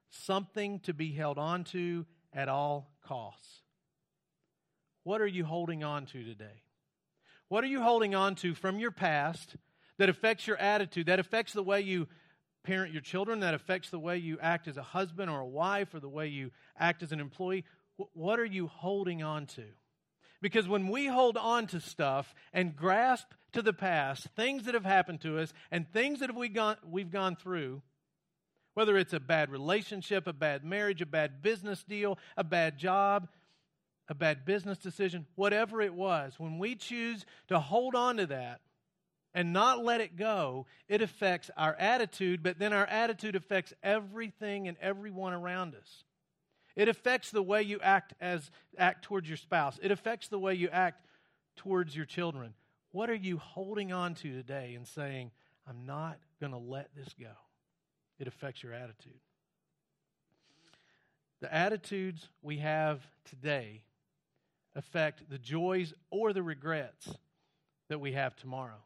something 0.10 0.80
to 0.82 0.94
be 0.94 1.12
held 1.12 1.38
on 1.38 1.64
to 1.66 2.06
at 2.34 2.50
all 2.50 2.92
costs. 3.04 3.62
What 5.04 5.22
are 5.22 5.28
you 5.28 5.46
holding 5.46 5.84
on 5.84 6.06
to 6.08 6.24
today? 6.24 6.64
What 7.48 7.64
are 7.64 7.68
you 7.68 7.82
holding 7.82 8.14
on 8.14 8.36
to 8.36 8.54
from 8.54 8.80
your 8.80 8.92
past 8.92 9.56
that 9.98 10.10
affects 10.10 10.46
your 10.46 10.58
attitude, 10.58 11.08
that 11.08 11.20
affects 11.20 11.54
the 11.54 11.64
way 11.64 11.82
you 11.82 12.08
parent 12.64 12.94
your 12.94 13.02
children, 13.02 13.40
that 13.40 13.54
affects 13.54 13.90
the 13.90 14.00
way 14.00 14.18
you 14.18 14.38
act 14.42 14.68
as 14.68 14.78
a 14.78 14.84
husband 14.84 15.30
or 15.30 15.40
a 15.40 15.48
wife, 15.48 15.94
or 15.94 16.00
the 16.00 16.10
way 16.10 16.28
you 16.28 16.52
act 16.78 17.02
as 17.02 17.12
an 17.12 17.20
employee? 17.20 17.66
What 18.14 18.40
are 18.40 18.46
you 18.46 18.68
holding 18.68 19.24
on 19.24 19.46
to? 19.48 19.64
Because 20.42 20.68
when 20.68 20.88
we 20.88 21.08
hold 21.08 21.38
on 21.38 21.68
to 21.68 21.82
stuff 21.82 22.34
and 22.54 22.76
grasp 22.76 23.28
to 23.54 23.62
the 23.62 23.74
past, 23.74 24.28
things 24.36 24.64
that 24.66 24.74
have 24.74 24.86
happened 24.86 25.22
to 25.22 25.38
us 25.40 25.54
and 25.72 25.92
things 25.92 26.20
that 26.20 26.34
we 26.34 26.50
gone, 26.50 26.78
we've 26.90 27.12
gone 27.12 27.36
through, 27.36 27.82
whether 28.74 28.98
it's 28.98 29.14
a 29.14 29.20
bad 29.20 29.52
relationship, 29.52 30.28
a 30.28 30.34
bad 30.34 30.64
marriage, 30.64 31.02
a 31.02 31.06
bad 31.06 31.42
business 31.42 31.84
deal, 31.84 32.18
a 32.38 32.44
bad 32.44 32.78
job, 32.78 33.28
a 34.08 34.16
bad 34.16 34.46
business 34.46 34.78
decision, 34.78 35.26
whatever 35.36 35.82
it 35.82 35.94
was, 35.94 36.36
when 36.38 36.58
we 36.58 36.76
choose 36.76 37.26
to 37.48 37.60
hold 37.60 37.96
on 37.96 38.18
to 38.18 38.26
that 38.28 38.62
and 39.34 39.54
not 39.54 39.84
let 39.84 40.02
it 40.02 40.16
go, 40.16 40.66
it 40.88 41.02
affects 41.02 41.52
our 41.58 41.76
attitude, 41.76 42.42
but 42.42 42.58
then 42.58 42.74
our 42.74 42.86
attitude 42.86 43.36
affects 43.36 43.74
everything 43.84 44.68
and 44.68 44.78
everyone 44.82 45.34
around 45.34 45.76
us. 45.76 46.04
It 46.76 46.88
affects 46.88 47.32
the 47.32 47.42
way 47.42 47.64
you 47.64 47.80
act 47.82 48.14
as 48.22 48.52
act 48.78 49.04
towards 49.04 49.28
your 49.28 49.38
spouse. 49.38 49.80
It 49.82 49.92
affects 49.92 50.28
the 50.28 50.40
way 50.40 50.54
you 50.54 50.70
act 50.70 51.06
towards 51.56 51.96
your 51.96 52.06
children. 52.06 52.54
What 52.92 53.10
are 53.10 53.16
you 53.16 53.38
holding 53.38 53.92
on 53.92 54.16
to 54.16 54.32
today 54.32 54.74
and 54.76 54.88
saying, 54.88 55.32
I'm 55.68 55.86
not 55.86 56.18
going 56.40 56.52
to 56.52 56.58
let 56.58 56.90
this 56.96 57.14
go? 57.20 57.32
It 58.18 58.28
affects 58.28 58.64
your 58.64 58.74
attitude. 58.74 59.20
The 61.42 61.54
attitudes 61.54 62.28
we 62.42 62.58
have 62.58 63.02
today 63.30 63.84
affect 64.76 65.30
the 65.30 65.38
joys 65.38 65.94
or 66.10 66.34
the 66.34 66.44
regrets 66.44 67.10
that 67.90 68.00
we 68.00 68.14
have 68.14 68.36
tomorrow. 68.36 68.84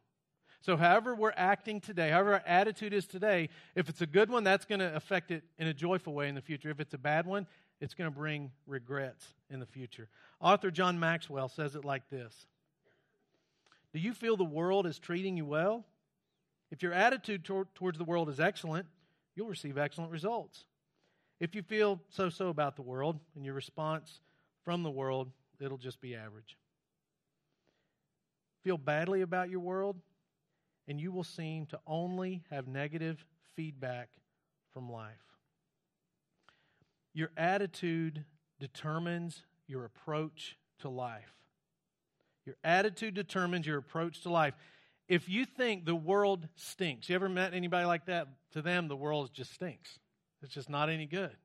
So, 0.61 0.77
however 0.77 1.13
we're 1.13 1.33
acting 1.35 1.81
today, 1.81 2.09
however 2.09 2.35
our 2.35 2.43
attitude 2.45 2.93
is 2.93 3.05
today, 3.05 3.49
if 3.75 3.89
it's 3.89 4.01
a 4.01 4.07
good 4.07 4.29
one, 4.29 4.45
that's 4.45 4.63
going 4.63 4.79
to 4.79 4.95
affect 4.95 5.29
it 5.29 5.43
in 5.57 5.67
a 5.67 5.73
joyful 5.73 6.13
way 6.13 6.29
in 6.29 6.35
the 6.35 6.41
future. 6.41 6.69
If 6.69 6.79
it's 6.79 6.93
a 6.93 6.97
bad 6.97 7.25
one, 7.25 7.47
it's 7.83 7.93
going 7.93 8.09
to 8.09 8.17
bring 8.17 8.49
regrets 8.65 9.27
in 9.49 9.59
the 9.59 9.65
future. 9.65 10.07
Author 10.39 10.71
John 10.71 11.01
Maxwell 11.01 11.49
says 11.49 11.75
it 11.75 11.83
like 11.83 12.09
this 12.09 12.33
Do 13.93 13.99
you 13.99 14.13
feel 14.13 14.37
the 14.37 14.45
world 14.45 14.87
is 14.87 14.99
treating 14.99 15.35
you 15.35 15.45
well? 15.45 15.83
If 16.71 16.81
your 16.81 16.93
attitude 16.93 17.43
tor- 17.43 17.67
towards 17.75 17.97
the 17.97 18.05
world 18.05 18.29
is 18.29 18.39
excellent, 18.39 18.87
you'll 19.35 19.49
receive 19.49 19.77
excellent 19.77 20.11
results. 20.11 20.63
If 21.41 21.55
you 21.55 21.61
feel 21.61 21.99
so 22.07 22.29
so 22.29 22.47
about 22.47 22.77
the 22.77 22.81
world 22.81 23.19
and 23.35 23.43
your 23.43 23.53
response 23.53 24.21
from 24.63 24.83
the 24.83 24.89
world, 24.89 25.29
it'll 25.59 25.77
just 25.77 25.99
be 25.99 26.15
average. 26.15 26.57
Feel 28.63 28.77
badly 28.77 29.23
about 29.23 29.49
your 29.49 29.59
world, 29.59 29.97
and 30.87 31.01
you 31.01 31.11
will 31.11 31.25
seem 31.25 31.65
to 31.65 31.79
only 31.85 32.43
have 32.49 32.65
negative 32.65 33.25
feedback 33.57 34.09
from 34.73 34.89
life. 34.89 35.32
Your 37.13 37.31
attitude 37.37 38.25
determines 38.59 39.43
your 39.67 39.85
approach 39.85 40.57
to 40.79 40.89
life. 40.89 41.33
Your 42.45 42.55
attitude 42.63 43.13
determines 43.13 43.65
your 43.65 43.77
approach 43.77 44.21
to 44.21 44.29
life. 44.29 44.53
If 45.07 45.29
you 45.29 45.45
think 45.45 45.85
the 45.85 45.95
world 45.95 46.47
stinks, 46.55 47.09
you 47.09 47.15
ever 47.15 47.29
met 47.29 47.53
anybody 47.53 47.85
like 47.85 48.05
that? 48.05 48.27
To 48.53 48.61
them, 48.61 48.87
the 48.87 48.95
world 48.95 49.31
just 49.33 49.53
stinks. 49.53 49.99
It's 50.41 50.53
just 50.53 50.69
not 50.69 50.89
any 50.89 51.05
good. 51.05 51.35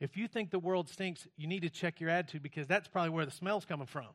If 0.00 0.16
you 0.16 0.28
think 0.28 0.50
the 0.50 0.58
world 0.58 0.88
stinks, 0.88 1.26
you 1.36 1.46
need 1.46 1.62
to 1.62 1.70
check 1.70 2.00
your 2.00 2.10
attitude 2.10 2.42
because 2.42 2.66
that's 2.66 2.88
probably 2.88 3.10
where 3.10 3.24
the 3.24 3.32
smell's 3.32 3.64
coming 3.64 3.86
from. 3.86 4.08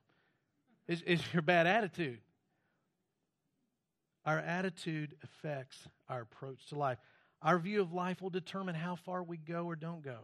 Is, 0.87 1.01
is 1.01 1.21
your 1.33 1.41
bad 1.41 1.67
attitude. 1.67 2.19
Our 4.25 4.39
attitude 4.39 5.15
affects 5.23 5.77
our 6.07 6.21
approach 6.21 6.67
to 6.67 6.75
life. 6.75 6.97
Our 7.41 7.59
view 7.59 7.81
of 7.81 7.91
life 7.91 8.21
will 8.21 8.29
determine 8.29 8.75
how 8.75 8.95
far 8.95 9.21
we 9.21 9.37
go 9.37 9.65
or 9.65 9.75
don't 9.75 10.01
go. 10.01 10.19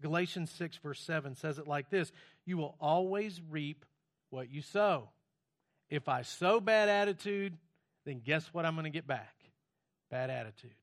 Galatians 0.00 0.50
6, 0.52 0.76
verse 0.78 1.00
7 1.00 1.34
says 1.34 1.58
it 1.58 1.66
like 1.66 1.90
this 1.90 2.12
You 2.44 2.56
will 2.56 2.76
always 2.80 3.40
reap 3.50 3.84
what 4.30 4.50
you 4.50 4.62
sow. 4.62 5.10
If 5.90 6.08
I 6.08 6.22
sow 6.22 6.60
bad 6.60 6.88
attitude, 6.88 7.56
then 8.04 8.20
guess 8.24 8.46
what 8.52 8.64
I'm 8.64 8.74
going 8.74 8.84
to 8.84 8.90
get 8.90 9.06
back? 9.06 9.34
Bad 10.10 10.30
attitude. 10.30 10.74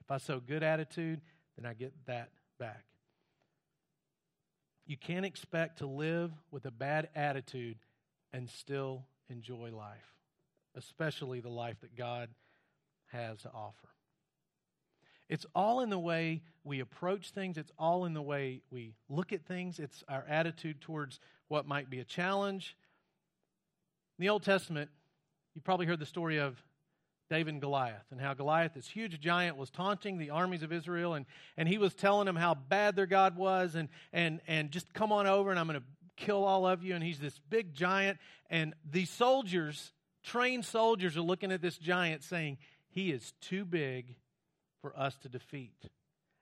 If 0.00 0.10
I 0.10 0.18
sow 0.18 0.40
good 0.40 0.62
attitude, 0.62 1.20
then 1.56 1.66
I 1.66 1.74
get 1.74 1.92
that 2.06 2.30
back. 2.58 2.84
You 4.86 4.96
can't 4.96 5.26
expect 5.26 5.78
to 5.78 5.86
live 5.86 6.30
with 6.50 6.64
a 6.64 6.70
bad 6.70 7.08
attitude 7.14 7.76
and 8.32 8.48
still 8.48 9.04
enjoy 9.28 9.70
life, 9.72 10.14
especially 10.76 11.40
the 11.40 11.48
life 11.48 11.80
that 11.80 11.96
God 11.96 12.28
has 13.06 13.42
to 13.42 13.50
offer. 13.50 13.88
It's 15.28 15.46
all 15.54 15.80
in 15.80 15.90
the 15.90 15.98
way 15.98 16.42
we 16.64 16.80
approach 16.80 17.30
things, 17.30 17.58
it's 17.58 17.72
all 17.78 18.04
in 18.04 18.14
the 18.14 18.22
way 18.22 18.62
we 18.70 18.94
look 19.08 19.32
at 19.32 19.44
things, 19.44 19.78
it's 19.78 20.04
our 20.08 20.24
attitude 20.28 20.80
towards 20.80 21.20
what 21.48 21.66
might 21.66 21.90
be 21.90 22.00
a 22.00 22.04
challenge. 22.04 22.76
In 24.18 24.22
the 24.22 24.28
Old 24.28 24.42
Testament, 24.42 24.90
you 25.54 25.60
probably 25.60 25.86
heard 25.86 25.98
the 25.98 26.06
story 26.06 26.38
of 26.38 26.60
David 27.28 27.54
and 27.54 27.60
Goliath 27.60 28.04
and 28.10 28.20
how 28.20 28.34
Goliath, 28.34 28.74
this 28.74 28.88
huge 28.88 29.20
giant, 29.20 29.56
was 29.56 29.70
taunting 29.70 30.18
the 30.18 30.30
armies 30.30 30.62
of 30.62 30.72
Israel 30.72 31.14
and, 31.14 31.26
and 31.56 31.68
he 31.68 31.78
was 31.78 31.94
telling 31.94 32.26
them 32.26 32.36
how 32.36 32.54
bad 32.54 32.94
their 32.94 33.06
God 33.06 33.36
was 33.36 33.74
and, 33.74 33.88
and, 34.12 34.40
and 34.46 34.70
just 34.70 34.92
come 34.94 35.12
on 35.12 35.26
over 35.26 35.50
and 35.50 35.58
I'm 35.58 35.66
going 35.66 35.80
to 35.80 35.86
kill 36.16 36.44
all 36.44 36.66
of 36.66 36.84
you. 36.84 36.94
And 36.94 37.02
he's 37.02 37.18
this 37.18 37.38
big 37.50 37.74
giant. 37.74 38.18
And 38.48 38.74
these 38.88 39.10
soldiers, 39.10 39.92
trained 40.22 40.64
soldiers, 40.64 41.16
are 41.16 41.22
looking 41.22 41.50
at 41.50 41.60
this 41.60 41.76
giant 41.76 42.22
saying, 42.22 42.58
He 42.90 43.10
is 43.10 43.32
too 43.40 43.64
big 43.64 44.14
for 44.86 44.96
us 44.96 45.16
to 45.16 45.28
defeat. 45.28 45.74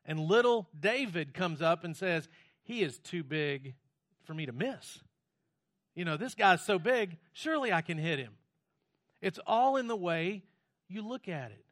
And 0.04 0.20
little 0.20 0.68
David 0.78 1.32
comes 1.32 1.62
up 1.62 1.82
and 1.82 1.96
says, 1.96 2.28
He 2.62 2.82
is 2.82 2.98
too 2.98 3.24
big 3.24 3.74
for 4.24 4.34
me 4.34 4.44
to 4.44 4.52
miss. 4.52 5.00
You 5.94 6.04
know, 6.04 6.18
this 6.18 6.34
guy's 6.34 6.62
so 6.62 6.78
big, 6.78 7.16
surely 7.32 7.72
I 7.72 7.80
can 7.80 7.96
hit 7.96 8.18
him. 8.18 8.32
It's 9.22 9.38
all 9.46 9.76
in 9.78 9.86
the 9.86 9.96
way 9.96 10.42
you 10.90 11.00
look 11.00 11.26
at 11.26 11.52
it. 11.52 11.64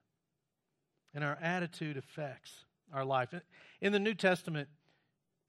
And 1.14 1.22
our 1.22 1.36
attitude 1.42 1.98
affects 1.98 2.64
our 2.90 3.04
life. 3.04 3.34
In 3.82 3.92
the 3.92 3.98
New 3.98 4.14
Testament, 4.14 4.70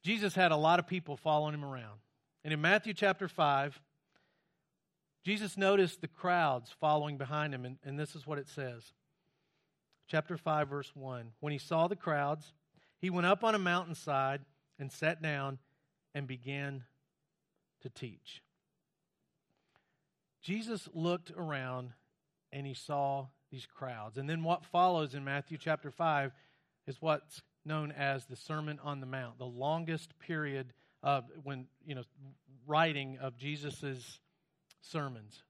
Jesus 0.03 0.35
had 0.35 0.51
a 0.51 0.57
lot 0.57 0.79
of 0.79 0.87
people 0.87 1.15
following 1.15 1.53
him 1.53 1.63
around. 1.63 1.99
And 2.43 2.53
in 2.53 2.59
Matthew 2.59 2.93
chapter 2.93 3.29
5, 3.29 3.79
Jesus 5.23 5.55
noticed 5.55 6.01
the 6.01 6.09
crowds 6.09 6.75
following 6.81 7.17
behind 7.17 7.53
him, 7.53 7.63
and, 7.63 7.77
and 7.85 7.97
this 7.97 8.13
is 8.13 8.27
what 8.27 8.39
it 8.39 8.49
says. 8.49 8.91
Chapter 10.13 10.37
5, 10.37 10.67
verse 10.67 10.91
1. 10.93 11.31
When 11.39 11.53
he 11.53 11.57
saw 11.57 11.87
the 11.87 11.95
crowds, 11.95 12.53
he 12.99 13.09
went 13.09 13.25
up 13.25 13.43
on 13.43 13.55
a 13.55 13.59
mountainside 13.59 14.41
and 14.77 14.91
sat 14.91 15.23
down 15.23 15.57
and 16.13 16.27
began 16.27 16.83
to 17.81 17.89
teach. 17.89 18.43
Jesus 20.43 20.87
looked 20.93 21.31
around 21.35 21.93
and 22.51 22.67
he 22.67 22.75
saw 22.75 23.25
these 23.49 23.65
crowds. 23.65 24.19
And 24.19 24.29
then 24.29 24.43
what 24.43 24.63
follows 24.65 25.15
in 25.15 25.23
Matthew 25.23 25.57
chapter 25.57 25.89
5 25.89 26.31
is 26.85 26.97
what's 26.99 27.41
known 27.65 27.91
as 27.91 28.27
the 28.27 28.35
Sermon 28.35 28.79
on 28.83 28.99
the 28.99 29.07
Mount, 29.07 29.39
the 29.39 29.45
longest 29.45 30.19
period 30.19 30.73
of 31.01 31.23
when, 31.43 31.65
you 31.87 31.95
know, 31.95 32.03
writing 32.67 33.17
of 33.19 33.35
Jesus' 33.35 34.19
sermons, 34.79 35.41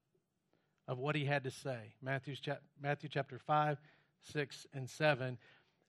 of 0.87 0.99
what 0.99 1.17
he 1.17 1.25
had 1.25 1.43
to 1.43 1.51
say. 1.51 1.95
Matthew's 2.01 2.39
Matthew 2.81 3.09
chapter 3.11 3.39
5, 3.39 3.77
6, 4.31 4.67
and 4.73 4.89
7. 4.89 5.37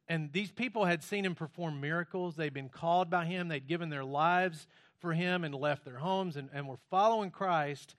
And 0.08 0.32
these 0.32 0.50
people 0.50 0.84
had 0.84 1.02
seen 1.02 1.24
him 1.24 1.34
perform 1.34 1.80
miracles. 1.80 2.36
They'd 2.36 2.52
been 2.52 2.68
called 2.68 3.08
by 3.10 3.24
him. 3.24 3.48
They'd 3.48 3.66
given 3.66 3.88
their 3.88 4.04
lives 4.04 4.66
for 4.98 5.12
him 5.12 5.44
and 5.44 5.54
left 5.54 5.84
their 5.84 5.98
homes 5.98 6.36
and, 6.36 6.50
and 6.52 6.68
were 6.68 6.78
following 6.90 7.30
Christ 7.30 7.96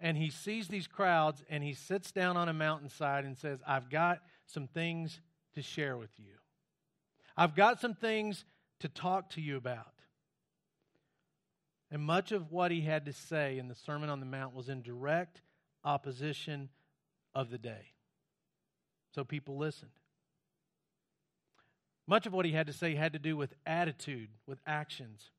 and 0.00 0.16
he 0.16 0.30
sees 0.30 0.68
these 0.68 0.86
crowds 0.86 1.42
and 1.48 1.62
he 1.62 1.74
sits 1.74 2.12
down 2.12 2.36
on 2.36 2.48
a 2.48 2.52
mountainside 2.52 3.24
and 3.24 3.36
says, 3.36 3.60
I've 3.66 3.90
got 3.90 4.20
some 4.46 4.66
things 4.68 5.20
to 5.54 5.62
share 5.62 5.96
with 5.96 6.10
you. 6.18 6.34
I've 7.36 7.54
got 7.54 7.80
some 7.80 7.94
things 7.94 8.44
to 8.80 8.88
talk 8.88 9.30
to 9.30 9.40
you 9.40 9.56
about. 9.56 9.92
And 11.90 12.02
much 12.02 12.32
of 12.32 12.52
what 12.52 12.70
he 12.70 12.82
had 12.82 13.06
to 13.06 13.12
say 13.12 13.58
in 13.58 13.68
the 13.68 13.74
Sermon 13.74 14.10
on 14.10 14.20
the 14.20 14.26
Mount 14.26 14.54
was 14.54 14.68
in 14.68 14.82
direct 14.82 15.40
opposition 15.84 16.68
of 17.34 17.50
the 17.50 17.58
day. 17.58 17.92
So 19.14 19.24
people 19.24 19.56
listened. 19.56 19.90
Much 22.06 22.26
of 22.26 22.32
what 22.32 22.46
he 22.46 22.52
had 22.52 22.66
to 22.66 22.72
say 22.72 22.94
had 22.94 23.12
to 23.12 23.18
do 23.18 23.36
with 23.36 23.54
attitude, 23.66 24.28
with 24.46 24.58
actions. 24.66 25.30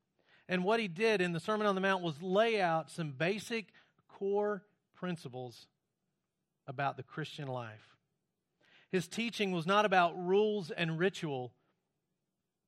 And 0.47 0.63
what 0.63 0.79
he 0.79 0.87
did 0.87 1.21
in 1.21 1.33
the 1.33 1.39
Sermon 1.39 1.67
on 1.67 1.75
the 1.75 1.81
Mount 1.81 2.03
was 2.03 2.21
lay 2.21 2.61
out 2.61 2.91
some 2.91 3.11
basic 3.11 3.67
core 4.07 4.63
principles 4.95 5.67
about 6.67 6.97
the 6.97 7.03
Christian 7.03 7.47
life. 7.47 7.95
His 8.91 9.07
teaching 9.07 9.51
was 9.51 9.65
not 9.65 9.85
about 9.85 10.17
rules 10.17 10.71
and 10.71 10.99
ritual 10.99 11.53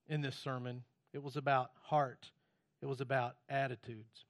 in 0.07 0.21
this 0.21 0.35
sermon, 0.35 0.83
it 1.13 1.23
was 1.23 1.37
about 1.37 1.71
heart, 1.83 2.31
it 2.81 2.85
was 2.85 3.01
about 3.01 3.35
attitudes. 3.47 4.25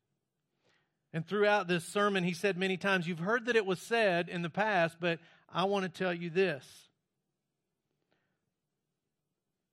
And 1.14 1.28
throughout 1.28 1.68
this 1.68 1.84
sermon, 1.86 2.24
he 2.24 2.34
said 2.34 2.58
many 2.58 2.78
times, 2.78 3.08
You've 3.08 3.20
heard 3.20 3.46
that 3.46 3.56
it 3.56 3.66
was 3.66 3.80
said 3.80 4.30
in 4.30 4.42
the 4.42 4.50
past, 4.50 4.98
but 5.00 5.20
I 5.52 5.66
want 5.66 5.84
to 5.84 5.90
tell 5.90 6.14
you 6.14 6.30
this. 6.30 6.66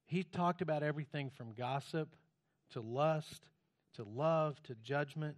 He 0.06 0.22
talked 0.22 0.62
about 0.62 0.82
everything 0.82 1.30
from 1.30 1.52
gossip 1.52 2.14
to 2.70 2.80
lust 2.80 3.48
to 3.94 4.04
love 4.04 4.62
to 4.64 4.74
judgment 4.76 5.36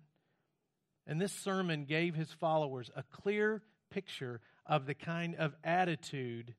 and 1.06 1.20
this 1.20 1.32
sermon 1.32 1.86
gave 1.86 2.14
his 2.14 2.30
followers 2.30 2.90
a 2.94 3.02
clear 3.02 3.62
picture 3.90 4.40
of 4.66 4.86
the 4.86 4.94
kind 4.94 5.34
of 5.34 5.54
attitude 5.64 6.54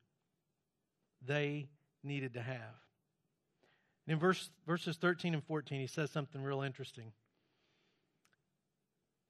they 1.26 1.70
needed 2.04 2.34
to 2.34 2.42
have. 2.42 2.76
in 4.08 4.20
verse, 4.20 4.50
verses 4.68 4.98
13 4.98 5.34
and 5.34 5.44
14, 5.44 5.80
he 5.80 5.88
says 5.88 6.12
something 6.12 6.42
real 6.42 6.62
interesting. 6.62 7.14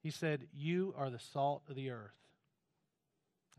He 0.02 0.10
said, 0.10 0.48
You 0.52 0.94
are 0.96 1.10
the 1.10 1.20
salt 1.20 1.62
of 1.68 1.76
the 1.76 1.90
earth. 1.90 2.16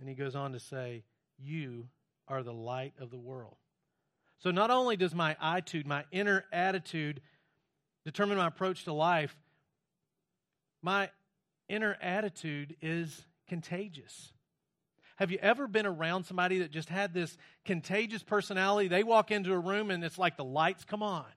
And 0.03 0.09
he 0.09 0.15
goes 0.15 0.35
on 0.35 0.51
to 0.51 0.59
say, 0.59 1.05
You 1.39 1.87
are 2.27 2.43
the 2.43 2.51
light 2.51 2.91
of 2.99 3.09
the 3.09 3.17
world. 3.17 3.55
So 4.39 4.51
not 4.51 4.69
only 4.69 4.97
does 4.97 5.15
my 5.15 5.37
attitude, 5.41 5.87
my 5.87 6.03
inner 6.11 6.43
attitude, 6.51 7.21
determine 8.03 8.37
my 8.37 8.47
approach 8.47 8.83
to 8.83 8.91
life, 8.91 9.33
my 10.81 11.09
inner 11.69 11.97
attitude 12.01 12.75
is 12.81 13.25
contagious. 13.47 14.33
Have 15.15 15.31
you 15.31 15.39
ever 15.41 15.69
been 15.69 15.85
around 15.85 16.25
somebody 16.25 16.59
that 16.59 16.71
just 16.71 16.89
had 16.89 17.13
this 17.13 17.37
contagious 17.63 18.23
personality? 18.23 18.89
They 18.89 19.03
walk 19.03 19.31
into 19.31 19.53
a 19.53 19.57
room 19.57 19.89
and 19.89 20.03
it's 20.03 20.17
like 20.17 20.35
the 20.35 20.43
lights 20.43 20.83
come 20.83 21.01
on. 21.01 21.27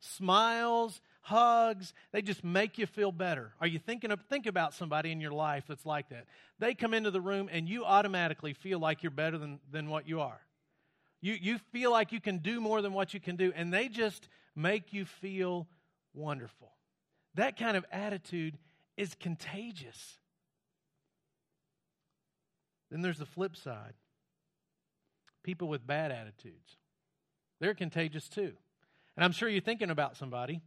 Smiles, 0.00 1.00
hugs. 1.20 1.92
They 2.12 2.22
just 2.22 2.44
make 2.44 2.78
you 2.78 2.86
feel 2.86 3.12
better. 3.12 3.52
Are 3.60 3.66
you 3.66 3.78
thinking 3.78 4.10
of, 4.10 4.20
think 4.22 4.46
about 4.46 4.74
somebody 4.74 5.12
in 5.12 5.20
your 5.20 5.32
life 5.32 5.64
that's 5.68 5.86
like 5.86 6.08
that? 6.10 6.26
They 6.58 6.74
come 6.74 6.94
into 6.94 7.10
the 7.10 7.20
room 7.20 7.48
and 7.52 7.68
you 7.68 7.84
automatically 7.84 8.52
feel 8.52 8.78
like 8.78 9.02
you're 9.02 9.10
better 9.10 9.38
than, 9.38 9.60
than 9.70 9.88
what 9.88 10.08
you 10.08 10.20
are. 10.20 10.40
You, 11.20 11.34
you 11.34 11.58
feel 11.72 11.90
like 11.90 12.12
you 12.12 12.20
can 12.20 12.38
do 12.38 12.60
more 12.60 12.80
than 12.80 12.92
what 12.92 13.12
you 13.12 13.20
can 13.20 13.36
do, 13.36 13.52
and 13.56 13.72
they 13.72 13.88
just 13.88 14.28
make 14.54 14.92
you 14.92 15.04
feel 15.04 15.66
wonderful. 16.14 16.72
That 17.34 17.58
kind 17.58 17.76
of 17.76 17.84
attitude 17.90 18.56
is 18.96 19.14
contagious. 19.14 20.18
Then 22.90 23.02
there's 23.02 23.18
the 23.18 23.26
flip 23.26 23.56
side 23.56 23.94
people 25.42 25.68
with 25.68 25.86
bad 25.86 26.10
attitudes. 26.12 26.76
They're 27.58 27.74
contagious 27.74 28.28
too. 28.28 28.52
And 29.16 29.24
I'm 29.24 29.32
sure 29.32 29.48
you're 29.48 29.62
thinking 29.62 29.90
about 29.90 30.16
somebody. 30.16 30.60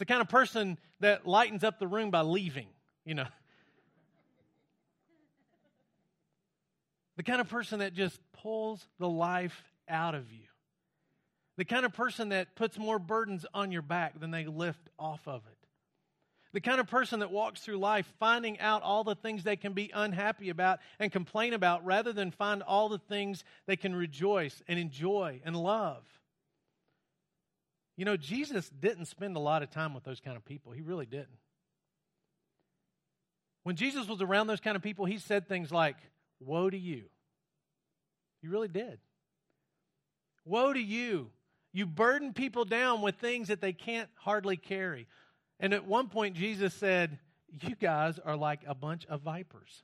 The 0.00 0.06
kind 0.06 0.22
of 0.22 0.30
person 0.30 0.78
that 1.00 1.26
lightens 1.26 1.62
up 1.62 1.78
the 1.78 1.86
room 1.86 2.10
by 2.10 2.22
leaving, 2.22 2.68
you 3.04 3.14
know. 3.14 3.26
the 7.18 7.22
kind 7.22 7.38
of 7.38 7.50
person 7.50 7.80
that 7.80 7.92
just 7.92 8.18
pulls 8.32 8.88
the 8.98 9.06
life 9.06 9.62
out 9.90 10.14
of 10.14 10.32
you. 10.32 10.46
The 11.58 11.66
kind 11.66 11.84
of 11.84 11.92
person 11.92 12.30
that 12.30 12.56
puts 12.56 12.78
more 12.78 12.98
burdens 12.98 13.44
on 13.52 13.72
your 13.72 13.82
back 13.82 14.18
than 14.18 14.30
they 14.30 14.46
lift 14.46 14.88
off 14.98 15.28
of 15.28 15.42
it. 15.46 15.58
The 16.54 16.62
kind 16.62 16.80
of 16.80 16.88
person 16.88 17.20
that 17.20 17.30
walks 17.30 17.60
through 17.60 17.76
life 17.76 18.10
finding 18.18 18.58
out 18.58 18.80
all 18.80 19.04
the 19.04 19.14
things 19.14 19.44
they 19.44 19.56
can 19.56 19.74
be 19.74 19.90
unhappy 19.92 20.48
about 20.48 20.78
and 20.98 21.12
complain 21.12 21.52
about 21.52 21.84
rather 21.84 22.14
than 22.14 22.30
find 22.30 22.62
all 22.62 22.88
the 22.88 22.98
things 22.98 23.44
they 23.66 23.76
can 23.76 23.94
rejoice 23.94 24.62
and 24.66 24.78
enjoy 24.78 25.42
and 25.44 25.54
love. 25.54 26.04
You 28.00 28.06
know, 28.06 28.16
Jesus 28.16 28.70
didn't 28.70 29.04
spend 29.04 29.36
a 29.36 29.40
lot 29.40 29.62
of 29.62 29.70
time 29.70 29.92
with 29.92 30.04
those 30.04 30.20
kind 30.20 30.34
of 30.34 30.42
people. 30.46 30.72
He 30.72 30.80
really 30.80 31.04
didn't. 31.04 31.36
When 33.62 33.76
Jesus 33.76 34.08
was 34.08 34.22
around 34.22 34.46
those 34.46 34.58
kind 34.58 34.74
of 34.74 34.80
people, 34.80 35.04
he 35.04 35.18
said 35.18 35.46
things 35.46 35.70
like, 35.70 35.96
Woe 36.40 36.70
to 36.70 36.78
you. 36.78 37.10
He 38.40 38.48
really 38.48 38.68
did. 38.68 39.00
Woe 40.46 40.72
to 40.72 40.80
you. 40.80 41.28
You 41.74 41.84
burden 41.84 42.32
people 42.32 42.64
down 42.64 43.02
with 43.02 43.16
things 43.16 43.48
that 43.48 43.60
they 43.60 43.74
can't 43.74 44.08
hardly 44.14 44.56
carry. 44.56 45.06
And 45.58 45.74
at 45.74 45.86
one 45.86 46.08
point, 46.08 46.36
Jesus 46.36 46.72
said, 46.72 47.18
You 47.60 47.76
guys 47.76 48.18
are 48.18 48.34
like 48.34 48.60
a 48.66 48.74
bunch 48.74 49.04
of 49.10 49.20
vipers. 49.20 49.82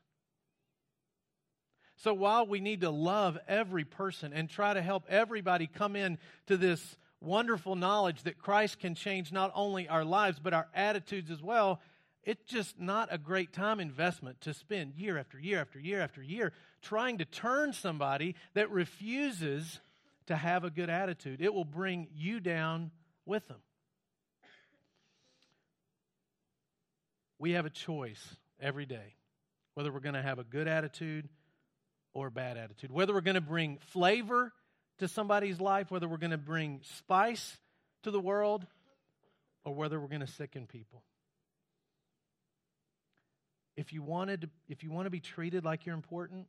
So 1.96 2.14
while 2.14 2.46
we 2.46 2.60
need 2.60 2.80
to 2.80 2.88
love 2.88 3.36
every 3.46 3.84
person 3.84 4.32
and 4.32 4.48
try 4.48 4.72
to 4.72 4.80
help 4.80 5.04
everybody 5.10 5.66
come 5.66 5.96
in 5.96 6.16
to 6.46 6.56
this 6.56 6.96
wonderful 7.20 7.76
knowledge 7.76 8.22
that 8.22 8.38
Christ 8.38 8.78
can 8.78 8.94
change 8.94 9.32
not 9.32 9.50
only 9.54 9.88
our 9.88 10.04
lives, 10.04 10.38
but 10.38 10.52
our 10.52 10.68
attitudes 10.74 11.30
as 11.30 11.42
well, 11.42 11.80
it's 12.22 12.44
just 12.44 12.78
not 12.78 13.08
a 13.10 13.18
great 13.18 13.52
time 13.52 13.80
investment 13.80 14.40
to 14.42 14.54
spend 14.54 14.94
year 14.94 15.16
after 15.16 15.38
year 15.38 15.60
after 15.60 15.78
year 15.78 16.00
after 16.00 16.22
year 16.22 16.52
trying 16.82 17.18
to 17.18 17.24
turn 17.24 17.72
somebody 17.72 18.34
that 18.54 18.70
refuses 18.70 19.80
to 20.26 20.36
have 20.36 20.64
a 20.64 20.70
good 20.70 20.90
attitude. 20.90 21.40
It 21.40 21.54
will 21.54 21.64
bring 21.64 22.08
you 22.12 22.40
down 22.40 22.90
with 23.24 23.46
them. 23.48 23.60
we 27.38 27.52
have 27.52 27.66
a 27.66 27.70
choice 27.70 28.36
every 28.60 28.86
day 28.86 29.14
whether 29.74 29.92
we're 29.92 30.00
going 30.00 30.14
to 30.14 30.22
have 30.22 30.38
a 30.38 30.44
good 30.44 30.66
attitude 30.66 31.28
or 32.14 32.28
a 32.28 32.30
bad 32.30 32.56
attitude, 32.56 32.90
whether 32.90 33.12
we're 33.12 33.20
going 33.20 33.34
to 33.34 33.42
bring 33.42 33.78
flavor 33.88 34.52
to 34.98 35.08
somebody's 35.08 35.60
life, 35.60 35.90
whether 35.90 36.08
we're 36.08 36.16
going 36.16 36.30
to 36.30 36.38
bring 36.38 36.80
spice 36.98 37.58
to 38.02 38.10
the 38.10 38.20
world, 38.20 38.66
or 39.64 39.74
whether 39.74 39.98
we're 39.98 40.08
going 40.08 40.20
to 40.20 40.26
sicken 40.26 40.66
people. 40.66 41.02
If 43.76 43.92
you 43.92 44.02
wanted 44.02 44.42
to, 44.42 44.48
if 44.68 44.82
you 44.82 44.90
want 44.90 45.06
to 45.06 45.10
be 45.10 45.20
treated 45.20 45.64
like 45.64 45.84
you're 45.84 45.94
important, 45.94 46.46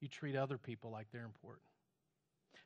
you 0.00 0.08
treat 0.08 0.34
other 0.34 0.58
people 0.58 0.90
like 0.90 1.06
they're 1.12 1.24
important. 1.24 1.62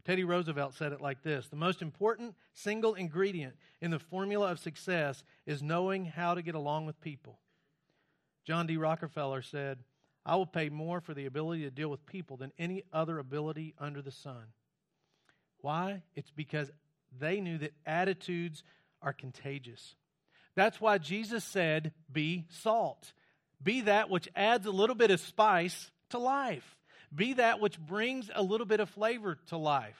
Teddy 0.04 0.24
Roosevelt 0.24 0.74
said 0.74 0.92
it 0.92 1.00
like 1.00 1.22
this 1.22 1.48
The 1.48 1.56
most 1.56 1.82
important 1.82 2.34
single 2.54 2.94
ingredient 2.94 3.54
in 3.80 3.90
the 3.90 3.98
formula 3.98 4.50
of 4.50 4.58
success 4.58 5.24
is 5.46 5.62
knowing 5.62 6.04
how 6.06 6.34
to 6.34 6.42
get 6.42 6.54
along 6.54 6.86
with 6.86 7.00
people. 7.00 7.38
John 8.44 8.66
D. 8.66 8.76
Rockefeller 8.76 9.42
said, 9.42 9.78
I 10.26 10.36
will 10.36 10.46
pay 10.46 10.68
more 10.68 11.00
for 11.00 11.14
the 11.14 11.26
ability 11.26 11.62
to 11.62 11.70
deal 11.70 11.88
with 11.88 12.06
people 12.06 12.36
than 12.36 12.52
any 12.58 12.82
other 12.92 13.18
ability 13.18 13.74
under 13.78 14.00
the 14.00 14.10
sun. 14.10 14.44
Why? 15.64 16.02
It's 16.14 16.30
because 16.30 16.70
they 17.18 17.40
knew 17.40 17.56
that 17.56 17.72
attitudes 17.86 18.62
are 19.00 19.14
contagious. 19.14 19.94
That's 20.54 20.78
why 20.78 20.98
Jesus 20.98 21.42
said, 21.42 21.94
Be 22.12 22.44
salt. 22.50 23.14
Be 23.62 23.80
that 23.80 24.10
which 24.10 24.28
adds 24.36 24.66
a 24.66 24.70
little 24.70 24.94
bit 24.94 25.10
of 25.10 25.20
spice 25.20 25.90
to 26.10 26.18
life. 26.18 26.76
Be 27.14 27.32
that 27.32 27.60
which 27.60 27.80
brings 27.80 28.30
a 28.34 28.42
little 28.42 28.66
bit 28.66 28.80
of 28.80 28.90
flavor 28.90 29.38
to 29.46 29.56
life. 29.56 29.96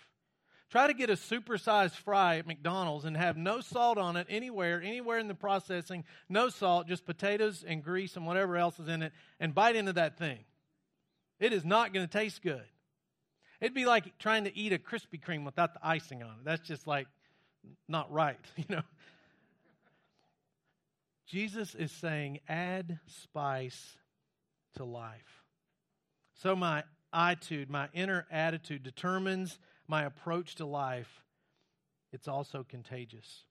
Try 0.69 0.87
to 0.87 0.93
get 0.93 1.09
a 1.09 1.15
supersized 1.15 1.95
fry 1.95 2.37
at 2.37 2.47
McDonald's 2.47 3.07
and 3.07 3.17
have 3.17 3.39
no 3.39 3.63
salt 3.63 3.97
on 3.97 4.19
it 4.19 4.27
anywhere, 4.29 4.83
anywhere 4.83 5.19
in 5.19 5.29
the 5.29 5.35
processing, 5.35 6.05
no 6.29 6.51
salt, 6.51 6.89
just 6.89 7.07
potatoes 7.07 7.65
and 7.67 7.83
grease 7.83 8.17
and 8.17 8.27
whatever 8.27 8.59
else 8.59 8.79
is 8.79 8.89
in 8.89 9.03
it, 9.03 9.15
and 9.41 9.55
bite 9.55 9.77
into 9.77 9.95
that 9.95 10.19
thing. 10.19 10.41
It 11.41 11.55
is 11.55 11.65
not 11.65 11.95
going 11.95 12.07
to 12.07 12.13
taste 12.13 12.43
good. 12.43 12.65
It'd 13.61 13.75
be 13.75 13.87
like 13.87 14.19
trying 14.19 14.45
to 14.45 14.57
eat 14.57 14.73
a 14.73 14.79
Krispy 14.79 15.21
Kreme 15.21 15.45
without 15.45 15.75
the 15.75 15.81
icing 15.83 16.23
on 16.23 16.31
it. 16.31 16.45
That's 16.45 16.67
just 16.67 16.87
like 16.87 17.07
not 17.89 18.13
right, 18.13 18.39
you 18.57 18.65
know. 18.69 18.83
Jesus 21.27 21.75
is 21.75 21.91
saying, 21.91 22.41
add 22.49 22.99
spice 23.07 23.97
to 24.77 24.85
life. 24.85 25.43
So 26.35 26.55
my 26.55 26.85
attitude, 27.13 27.71
my 27.71 27.89
inner 27.95 28.27
attitude 28.31 28.83
determines 28.83 29.59
my 29.89 30.05
approach 30.05 30.57
to 30.57 30.67
life. 30.67 31.25
It's 32.13 32.29
also 32.29 32.65
contagious. 32.69 33.45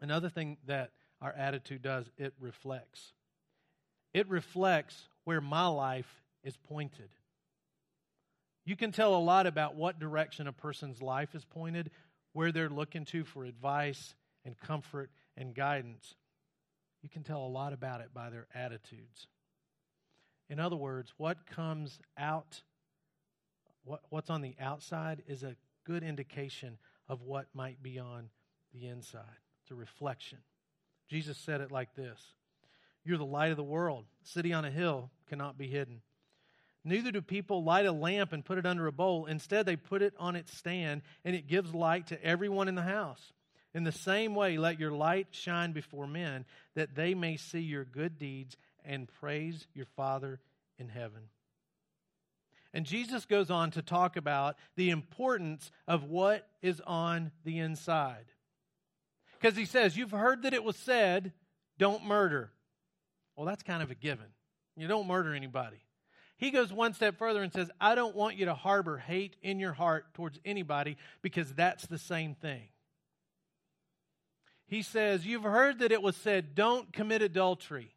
Another 0.00 0.28
thing 0.28 0.58
that 0.66 0.90
our 1.20 1.32
attitude 1.32 1.82
does, 1.82 2.10
it 2.18 2.34
reflects. 2.38 3.12
It 4.12 4.28
reflects 4.28 5.08
where 5.24 5.40
my 5.40 5.66
life 5.66 6.22
is 6.44 6.56
pointed. 6.56 7.08
You 8.66 8.74
can 8.74 8.90
tell 8.90 9.14
a 9.14 9.22
lot 9.22 9.46
about 9.46 9.76
what 9.76 10.00
direction 10.00 10.48
a 10.48 10.52
person's 10.52 11.00
life 11.00 11.36
is 11.36 11.44
pointed, 11.44 11.90
where 12.32 12.50
they're 12.50 12.68
looking 12.68 13.04
to 13.06 13.24
for 13.24 13.44
advice 13.44 14.16
and 14.44 14.58
comfort 14.58 15.08
and 15.36 15.54
guidance. 15.54 16.16
You 17.00 17.08
can 17.08 17.22
tell 17.22 17.46
a 17.46 17.48
lot 17.48 17.72
about 17.72 18.00
it 18.00 18.12
by 18.12 18.28
their 18.28 18.48
attitudes. 18.52 19.28
In 20.50 20.58
other 20.58 20.74
words, 20.74 21.14
what 21.16 21.46
comes 21.46 22.00
out, 22.18 22.62
what, 23.84 24.00
what's 24.10 24.30
on 24.30 24.42
the 24.42 24.56
outside, 24.60 25.22
is 25.28 25.44
a 25.44 25.54
good 25.84 26.02
indication 26.02 26.76
of 27.08 27.22
what 27.22 27.46
might 27.54 27.80
be 27.84 28.00
on 28.00 28.30
the 28.74 28.88
inside. 28.88 29.22
It's 29.62 29.70
a 29.70 29.76
reflection. 29.76 30.38
Jesus 31.08 31.38
said 31.38 31.60
it 31.60 31.70
like 31.70 31.94
this 31.94 32.34
You're 33.04 33.18
the 33.18 33.24
light 33.24 33.52
of 33.52 33.56
the 33.56 33.62
world. 33.62 34.06
city 34.24 34.52
on 34.52 34.64
a 34.64 34.72
hill 34.72 35.12
cannot 35.28 35.56
be 35.56 35.68
hidden. 35.68 36.00
Neither 36.86 37.10
do 37.10 37.20
people 37.20 37.64
light 37.64 37.84
a 37.84 37.92
lamp 37.92 38.32
and 38.32 38.44
put 38.44 38.58
it 38.58 38.66
under 38.66 38.86
a 38.86 38.92
bowl. 38.92 39.26
Instead, 39.26 39.66
they 39.66 39.76
put 39.76 40.02
it 40.02 40.14
on 40.18 40.36
its 40.36 40.56
stand, 40.56 41.02
and 41.24 41.34
it 41.34 41.48
gives 41.48 41.74
light 41.74 42.06
to 42.08 42.24
everyone 42.24 42.68
in 42.68 42.76
the 42.76 42.82
house. 42.82 43.32
In 43.74 43.84
the 43.84 43.92
same 43.92 44.34
way, 44.34 44.56
let 44.56 44.78
your 44.78 44.92
light 44.92 45.28
shine 45.32 45.72
before 45.72 46.06
men, 46.06 46.44
that 46.76 46.94
they 46.94 47.14
may 47.14 47.36
see 47.36 47.60
your 47.60 47.84
good 47.84 48.18
deeds 48.18 48.56
and 48.84 49.08
praise 49.20 49.66
your 49.74 49.86
Father 49.96 50.38
in 50.78 50.88
heaven. 50.88 51.22
And 52.72 52.86
Jesus 52.86 53.24
goes 53.24 53.50
on 53.50 53.72
to 53.72 53.82
talk 53.82 54.16
about 54.16 54.56
the 54.76 54.90
importance 54.90 55.70
of 55.88 56.04
what 56.04 56.46
is 56.62 56.80
on 56.86 57.32
the 57.44 57.58
inside. 57.58 58.26
Because 59.40 59.56
he 59.56 59.64
says, 59.64 59.96
You've 59.96 60.12
heard 60.12 60.42
that 60.42 60.54
it 60.54 60.62
was 60.62 60.76
said, 60.76 61.32
don't 61.78 62.04
murder. 62.04 62.52
Well, 63.34 63.46
that's 63.46 63.62
kind 63.62 63.82
of 63.82 63.90
a 63.90 63.94
given. 63.94 64.26
You 64.76 64.88
don't 64.88 65.06
murder 65.06 65.34
anybody. 65.34 65.78
He 66.38 66.50
goes 66.50 66.72
one 66.72 66.92
step 66.92 67.16
further 67.18 67.42
and 67.42 67.52
says, 67.52 67.70
I 67.80 67.94
don't 67.94 68.14
want 68.14 68.36
you 68.36 68.46
to 68.46 68.54
harbor 68.54 68.98
hate 68.98 69.36
in 69.42 69.58
your 69.58 69.72
heart 69.72 70.12
towards 70.14 70.38
anybody 70.44 70.98
because 71.22 71.52
that's 71.54 71.86
the 71.86 71.98
same 71.98 72.34
thing. 72.34 72.68
He 74.66 74.82
says, 74.82 75.24
You've 75.24 75.44
heard 75.44 75.78
that 75.78 75.92
it 75.92 76.02
was 76.02 76.16
said, 76.16 76.54
don't 76.54 76.92
commit 76.92 77.22
adultery. 77.22 77.94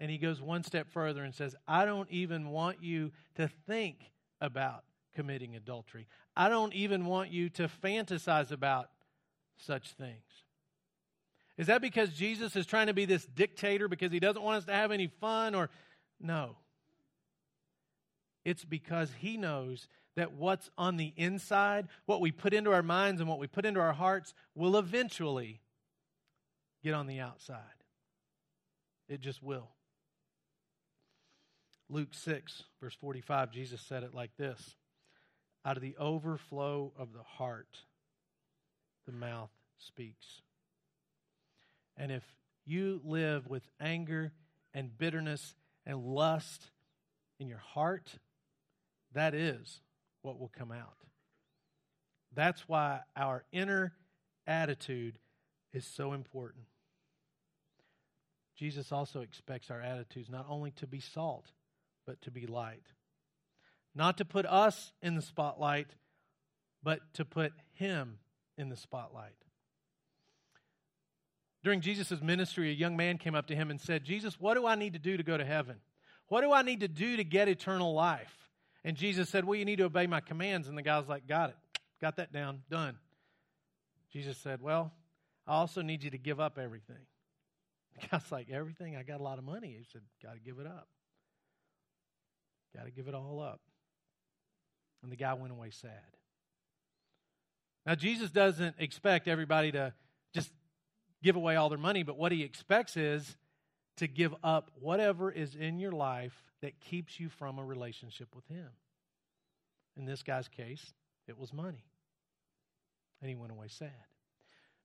And 0.00 0.10
he 0.10 0.18
goes 0.18 0.40
one 0.40 0.64
step 0.64 0.90
further 0.90 1.22
and 1.22 1.34
says, 1.34 1.54
I 1.68 1.84
don't 1.84 2.10
even 2.10 2.48
want 2.48 2.82
you 2.82 3.12
to 3.36 3.48
think 3.66 3.96
about 4.40 4.82
committing 5.14 5.54
adultery. 5.54 6.08
I 6.36 6.48
don't 6.48 6.74
even 6.74 7.06
want 7.06 7.30
you 7.30 7.48
to 7.50 7.68
fantasize 7.68 8.50
about 8.50 8.90
such 9.56 9.92
things. 9.92 10.24
Is 11.56 11.68
that 11.68 11.80
because 11.80 12.10
Jesus 12.10 12.56
is 12.56 12.66
trying 12.66 12.88
to 12.88 12.94
be 12.94 13.04
this 13.04 13.24
dictator 13.24 13.86
because 13.86 14.10
he 14.10 14.18
doesn't 14.18 14.42
want 14.42 14.56
us 14.56 14.64
to 14.64 14.72
have 14.72 14.90
any 14.90 15.06
fun 15.06 15.54
or 15.54 15.70
no. 16.20 16.56
It's 18.44 18.64
because 18.64 19.10
he 19.18 19.36
knows 19.36 19.88
that 20.16 20.32
what's 20.32 20.70
on 20.78 20.96
the 20.96 21.12
inside, 21.16 21.88
what 22.06 22.20
we 22.20 22.30
put 22.30 22.52
into 22.52 22.72
our 22.72 22.82
minds 22.82 23.20
and 23.20 23.28
what 23.28 23.38
we 23.38 23.46
put 23.46 23.64
into 23.64 23.80
our 23.80 23.92
hearts 23.92 24.34
will 24.54 24.76
eventually 24.76 25.60
get 26.82 26.94
on 26.94 27.06
the 27.06 27.20
outside. 27.20 27.58
It 29.08 29.20
just 29.20 29.42
will. 29.42 29.70
Luke 31.88 32.12
6, 32.12 32.62
verse 32.80 32.94
45, 32.94 33.50
Jesus 33.50 33.80
said 33.80 34.02
it 34.02 34.14
like 34.14 34.36
this 34.36 34.76
Out 35.64 35.76
of 35.76 35.82
the 35.82 35.96
overflow 35.96 36.92
of 36.98 37.12
the 37.12 37.22
heart, 37.22 37.78
the 39.06 39.12
mouth 39.12 39.50
speaks. 39.78 40.42
And 41.96 42.10
if 42.10 42.24
you 42.64 43.00
live 43.04 43.46
with 43.46 43.62
anger 43.80 44.32
and 44.72 44.96
bitterness 44.96 45.54
and 45.86 46.02
lust 46.02 46.70
in 47.38 47.48
your 47.48 47.58
heart, 47.58 48.18
that 49.14 49.34
is 49.34 49.80
what 50.22 50.38
will 50.38 50.52
come 50.56 50.72
out. 50.72 50.96
That's 52.34 52.68
why 52.68 53.00
our 53.16 53.44
inner 53.52 53.94
attitude 54.46 55.18
is 55.72 55.86
so 55.86 56.12
important. 56.12 56.64
Jesus 58.56 58.92
also 58.92 59.20
expects 59.20 59.70
our 59.70 59.80
attitudes 59.80 60.30
not 60.30 60.46
only 60.48 60.70
to 60.72 60.86
be 60.86 61.00
salt, 61.00 61.46
but 62.06 62.20
to 62.22 62.30
be 62.30 62.46
light. 62.46 62.92
Not 63.94 64.18
to 64.18 64.24
put 64.24 64.46
us 64.46 64.92
in 65.02 65.14
the 65.14 65.22
spotlight, 65.22 65.88
but 66.82 67.00
to 67.14 67.24
put 67.24 67.52
Him 67.72 68.18
in 68.56 68.68
the 68.68 68.76
spotlight. 68.76 69.34
During 71.64 71.80
Jesus' 71.80 72.20
ministry, 72.20 72.70
a 72.70 72.74
young 72.74 72.96
man 72.96 73.16
came 73.16 73.34
up 73.34 73.46
to 73.46 73.56
him 73.56 73.70
and 73.70 73.80
said, 73.80 74.04
Jesus, 74.04 74.38
what 74.38 74.54
do 74.54 74.66
I 74.66 74.74
need 74.74 74.92
to 74.92 74.98
do 74.98 75.16
to 75.16 75.22
go 75.22 75.38
to 75.38 75.44
heaven? 75.44 75.76
What 76.28 76.42
do 76.42 76.52
I 76.52 76.60
need 76.60 76.80
to 76.80 76.88
do 76.88 77.16
to 77.16 77.24
get 77.24 77.48
eternal 77.48 77.94
life? 77.94 78.43
And 78.84 78.96
Jesus 78.96 79.28
said, 79.28 79.44
Well, 79.44 79.56
you 79.56 79.64
need 79.64 79.76
to 79.76 79.84
obey 79.84 80.06
my 80.06 80.20
commands. 80.20 80.68
And 80.68 80.76
the 80.76 80.82
guy 80.82 80.98
was 80.98 81.08
like, 81.08 81.26
Got 81.26 81.50
it. 81.50 81.56
Got 82.00 82.16
that 82.16 82.32
down. 82.32 82.62
Done. 82.70 82.96
Jesus 84.12 84.36
said, 84.38 84.60
Well, 84.60 84.92
I 85.46 85.54
also 85.54 85.82
need 85.82 86.04
you 86.04 86.10
to 86.10 86.18
give 86.18 86.40
up 86.40 86.58
everything. 86.58 87.06
The 88.00 88.08
guy's 88.08 88.32
like, 88.32 88.50
Everything? 88.50 88.96
I 88.96 89.04
got 89.04 89.20
a 89.20 89.22
lot 89.22 89.38
of 89.38 89.44
money. 89.44 89.76
He 89.78 89.84
said, 89.92 90.02
Got 90.22 90.34
to 90.34 90.40
give 90.40 90.58
it 90.58 90.66
up. 90.66 90.88
Got 92.76 92.86
to 92.86 92.90
give 92.90 93.08
it 93.08 93.14
all 93.14 93.40
up. 93.40 93.60
And 95.02 95.12
the 95.12 95.16
guy 95.16 95.32
went 95.34 95.52
away 95.52 95.70
sad. 95.70 95.90
Now, 97.86 97.94
Jesus 97.94 98.30
doesn't 98.30 98.76
expect 98.78 99.28
everybody 99.28 99.70
to 99.72 99.92
just 100.34 100.50
give 101.22 101.36
away 101.36 101.56
all 101.56 101.68
their 101.68 101.78
money, 101.78 102.02
but 102.02 102.16
what 102.16 102.32
he 102.32 102.42
expects 102.42 102.96
is 102.96 103.36
to 103.96 104.06
give 104.06 104.34
up 104.42 104.70
whatever 104.80 105.30
is 105.30 105.54
in 105.54 105.78
your 105.78 105.92
life 105.92 106.42
that 106.62 106.80
keeps 106.80 107.20
you 107.20 107.28
from 107.28 107.58
a 107.58 107.64
relationship 107.64 108.34
with 108.34 108.46
him. 108.46 108.68
In 109.96 110.04
this 110.04 110.22
guy's 110.22 110.48
case, 110.48 110.92
it 111.28 111.38
was 111.38 111.52
money. 111.52 111.84
And 113.20 113.28
he 113.28 113.36
went 113.36 113.52
away 113.52 113.68
sad. 113.68 113.90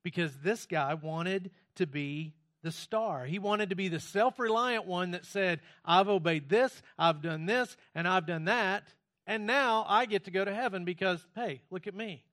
Because 0.03 0.33
this 0.43 0.65
guy 0.65 0.93
wanted 0.93 1.51
to 1.75 1.87
be 1.87 2.33
the 2.61 2.71
star. 2.71 3.25
He 3.25 3.39
wanted 3.39 3.69
to 3.69 3.75
be 3.75 3.87
the 3.87 3.99
self 3.99 4.39
reliant 4.39 4.85
one 4.85 5.11
that 5.11 5.25
said, 5.25 5.61
I've 5.83 6.09
obeyed 6.09 6.49
this, 6.49 6.81
I've 6.97 7.21
done 7.21 7.45
this, 7.45 7.75
and 7.95 8.07
I've 8.07 8.25
done 8.25 8.45
that, 8.45 8.83
and 9.25 9.45
now 9.45 9.85
I 9.87 10.05
get 10.05 10.25
to 10.25 10.31
go 10.31 10.43
to 10.43 10.53
heaven 10.53 10.85
because, 10.85 11.25
hey, 11.35 11.61
look 11.69 11.87
at 11.87 11.95
me. 11.95 12.23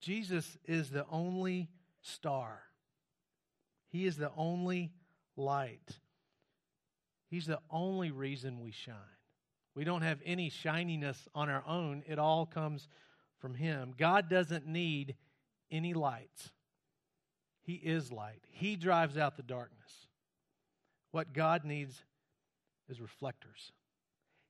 Jesus 0.00 0.56
is 0.66 0.90
the 0.90 1.06
only 1.10 1.68
star. 2.02 2.60
He 3.90 4.06
is 4.06 4.16
the 4.16 4.30
only 4.36 4.92
light. 5.36 5.98
He's 7.28 7.46
the 7.46 7.60
only 7.70 8.10
reason 8.10 8.60
we 8.60 8.70
shine. 8.70 8.94
We 9.74 9.84
don't 9.84 10.02
have 10.02 10.20
any 10.24 10.50
shininess 10.50 11.28
on 11.34 11.48
our 11.48 11.62
own, 11.66 12.02
it 12.06 12.18
all 12.18 12.46
comes 12.46 12.88
from 13.38 13.54
Him. 13.54 13.94
God 13.96 14.28
doesn't 14.28 14.66
need 14.66 15.14
any 15.70 15.94
lights, 15.94 16.50
He 17.62 17.74
is 17.74 18.10
light. 18.10 18.42
He 18.48 18.76
drives 18.76 19.16
out 19.16 19.36
the 19.36 19.42
darkness. 19.42 20.06
What 21.12 21.32
God 21.32 21.64
needs 21.64 22.04
is 22.88 23.00
reflectors. 23.00 23.72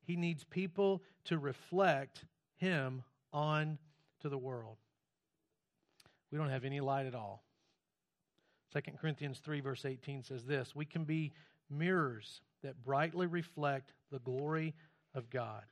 He 0.03 0.17
needs 0.17 0.45
people 0.45 1.03
to 1.25 1.39
reflect 1.39 2.25
Him 2.57 3.03
on 3.33 3.79
to 4.21 4.29
the 4.29 4.39
world. 4.39 4.77
We 6.31 6.39
don't 6.39 6.51
have 6.51 6.65
any 6.65 6.81
light 6.81 7.07
at 7.07 7.15
all. 7.15 7.45
2 8.73 8.81
Corinthians 9.01 9.39
3, 9.39 9.61
verse 9.61 9.85
18 9.85 10.23
says 10.23 10.45
this 10.45 10.75
We 10.75 10.85
can 10.85 11.05
be 11.05 11.33
mirrors 11.69 12.41
that 12.63 12.85
brightly 12.85 13.27
reflect 13.27 13.93
the 14.11 14.19
glory 14.19 14.75
of 15.15 15.31
God. 15.31 15.65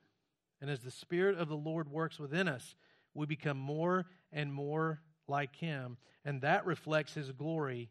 And 0.61 0.69
as 0.69 0.81
the 0.81 0.91
Spirit 0.91 1.37
of 1.37 1.47
the 1.47 1.55
Lord 1.55 1.89
works 1.89 2.19
within 2.19 2.47
us, 2.47 2.75
we 3.13 3.25
become 3.25 3.57
more 3.57 4.05
and 4.31 4.53
more 4.53 5.01
like 5.27 5.55
Him, 5.55 5.97
and 6.25 6.41
that 6.41 6.65
reflects 6.65 7.13
His 7.13 7.31
glory 7.31 7.89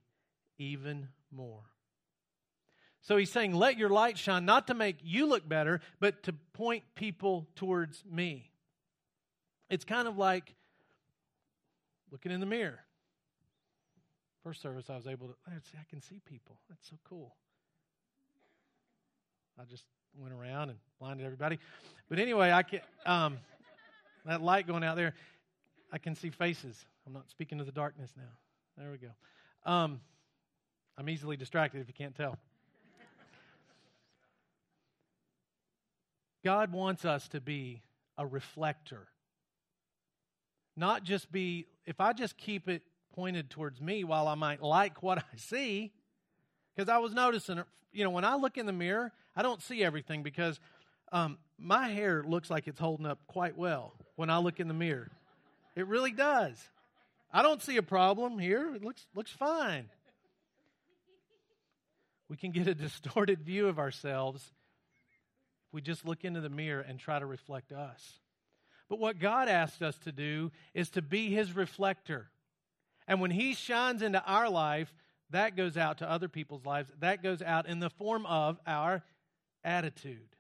even 0.59 1.09
more. 1.31 1.65
So 3.01 3.17
he's 3.17 3.31
saying, 3.31 3.55
Let 3.55 3.79
your 3.79 3.89
light 3.89 4.19
shine, 4.19 4.45
not 4.45 4.67
to 4.67 4.75
make 4.75 4.97
you 5.03 5.27
look 5.27 5.49
better, 5.49 5.81
but 6.01 6.23
to 6.25 6.33
point 6.53 6.83
people 6.95 7.49
towards 7.55 8.05
me. 8.11 8.51
It's 9.71 9.85
kind 9.85 10.09
of 10.09 10.19
like 10.19 10.55
looking 12.11 12.33
in 12.33 12.41
the 12.41 12.47
mirror. 12.47 12.81
First 14.49 14.63
service, 14.63 14.87
I 14.89 14.97
was 14.97 15.07
able 15.07 15.29
to, 15.29 15.35
see 15.71 15.77
I 15.79 15.85
can 15.91 16.01
see 16.01 16.23
people. 16.25 16.57
That's 16.71 16.89
so 16.89 16.97
cool. 17.07 17.37
I 19.61 19.65
just 19.67 19.85
went 20.17 20.33
around 20.33 20.71
and 20.71 20.79
blinded 20.99 21.27
everybody. 21.27 21.59
But 22.09 22.19
anyway, 22.19 22.51
I 22.51 22.63
can, 22.63 22.81
um, 23.05 23.37
that 24.25 24.41
light 24.41 24.67
going 24.67 24.85
out 24.85 24.97
there, 24.97 25.13
I 25.93 25.99
can 25.99 26.15
see 26.15 26.31
faces. 26.31 26.83
I'm 27.07 27.13
not 27.13 27.29
speaking 27.29 27.59
to 27.59 27.65
the 27.65 27.73
darkness 27.73 28.11
now. 28.17 28.23
There 28.79 28.91
we 28.91 28.97
go. 28.97 29.71
Um, 29.71 30.01
I'm 30.97 31.11
easily 31.11 31.37
distracted 31.37 31.83
if 31.83 31.87
you 31.87 31.93
can't 31.93 32.15
tell. 32.15 32.39
God 36.43 36.73
wants 36.73 37.05
us 37.05 37.29
to 37.29 37.41
be 37.43 37.83
a 38.17 38.27
reflector 38.27 39.09
not 40.79 41.03
just 41.03 41.31
be, 41.33 41.67
if 41.85 42.01
I 42.01 42.13
just 42.13 42.39
keep 42.39 42.69
it 42.69 42.83
pointed 43.19 43.51
towards 43.51 43.81
me 43.81 44.05
while 44.05 44.29
I 44.29 44.37
might 44.37 44.63
like 44.63 45.03
what 45.03 45.19
I 45.19 45.37
see, 45.37 45.91
because 46.73 46.89
I 46.89 46.99
was 46.99 47.13
noticing, 47.13 47.61
you 47.93 48.05
know, 48.05 48.11
when 48.11 48.25
I 48.25 48.37
look 48.37 48.57
in 48.57 48.65
the 48.65 48.73
mirror, 48.73 49.11
I 49.35 49.43
don't 49.43 49.61
see 49.61 49.83
everything 49.83 50.23
because 50.23 50.61
um, 51.11 51.37
my 51.59 51.89
hair 51.89 52.23
looks 52.25 52.49
like 52.49 52.69
it's 52.69 52.79
holding 52.79 53.07
up 53.07 53.19
quite 53.27 53.59
well 53.59 53.93
when 54.15 54.31
I 54.31 54.39
look 54.39 54.61
in 54.61 54.69
the 54.69 54.75
mirror. 54.75 55.11
It 55.75 55.89
really 55.89 56.13
does. 56.13 56.57
I 57.33 57.43
don't 57.43 57.61
see 57.61 57.77
a 57.77 57.83
problem 57.83 58.39
here. 58.39 58.73
It 58.77 58.85
looks 58.85 59.05
looks 59.17 59.33
fine. 59.33 59.87
We 62.29 62.37
can 62.37 62.53
get 62.53 62.69
a 62.69 62.75
distorted 62.75 63.41
view 63.43 63.67
of 63.67 63.81
ourselves 63.81 64.45
if 65.67 65.75
we 65.75 65.81
just 65.81 66.07
look 66.07 66.25
into 66.25 66.41
the 66.41 66.51
mirror 66.51 66.83
and 66.83 67.01
try 67.01 67.19
to 67.19 67.27
reflect 67.27 67.73
us. 67.73 68.21
But 68.89 69.01
what 69.01 69.19
God 69.19 69.49
asks 69.49 69.83
us 69.83 69.99
to 70.05 70.13
do 70.13 70.53
is 70.73 70.91
to 70.91 71.03
be 71.03 71.31
his 71.31 71.57
reflector. 71.57 72.31
And 73.09 73.21
when 73.21 73.31
he 73.31 73.55
shines 73.55 74.03
into 74.03 74.23
our 74.25 74.51
life, 74.51 74.93
that 75.31 75.57
goes 75.57 75.77
out 75.77 75.99
to 75.99 76.11
other 76.11 76.29
people's 76.29 76.65
lives. 76.65 76.93
That 77.01 77.23
goes 77.23 77.43
out 77.43 77.67
in 77.67 77.81
the 77.81 77.91
form 77.91 78.27
of 78.27 78.61
our 78.67 79.03
attitude. 79.65 80.37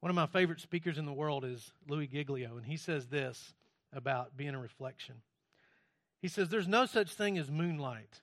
One 0.00 0.10
of 0.10 0.16
my 0.16 0.26
favorite 0.26 0.60
speakers 0.60 0.98
in 0.98 1.06
the 1.06 1.12
world 1.12 1.46
is 1.46 1.72
Louis 1.88 2.06
Giglio, 2.06 2.58
and 2.58 2.66
he 2.66 2.76
says 2.76 3.06
this 3.06 3.54
about 3.90 4.36
being 4.36 4.54
a 4.54 4.60
reflection. 4.60 5.16
He 6.20 6.28
says, 6.28 6.50
There's 6.50 6.68
no 6.68 6.84
such 6.84 7.14
thing 7.14 7.38
as 7.38 7.50
moonlight. 7.50 8.20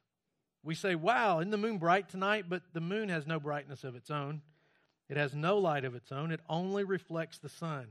We 0.63 0.75
say, 0.75 0.93
Wow, 0.93 1.39
isn't 1.39 1.49
the 1.49 1.57
moon 1.57 1.79
bright 1.79 2.09
tonight? 2.09 2.45
But 2.47 2.61
the 2.73 2.81
moon 2.81 3.09
has 3.09 3.25
no 3.25 3.39
brightness 3.39 3.83
of 3.83 3.95
its 3.95 4.11
own. 4.11 4.41
It 5.09 5.17
has 5.17 5.33
no 5.33 5.57
light 5.57 5.83
of 5.83 5.95
its 5.95 6.11
own. 6.11 6.31
It 6.31 6.41
only 6.47 6.83
reflects 6.83 7.39
the 7.39 7.49
sun. 7.49 7.87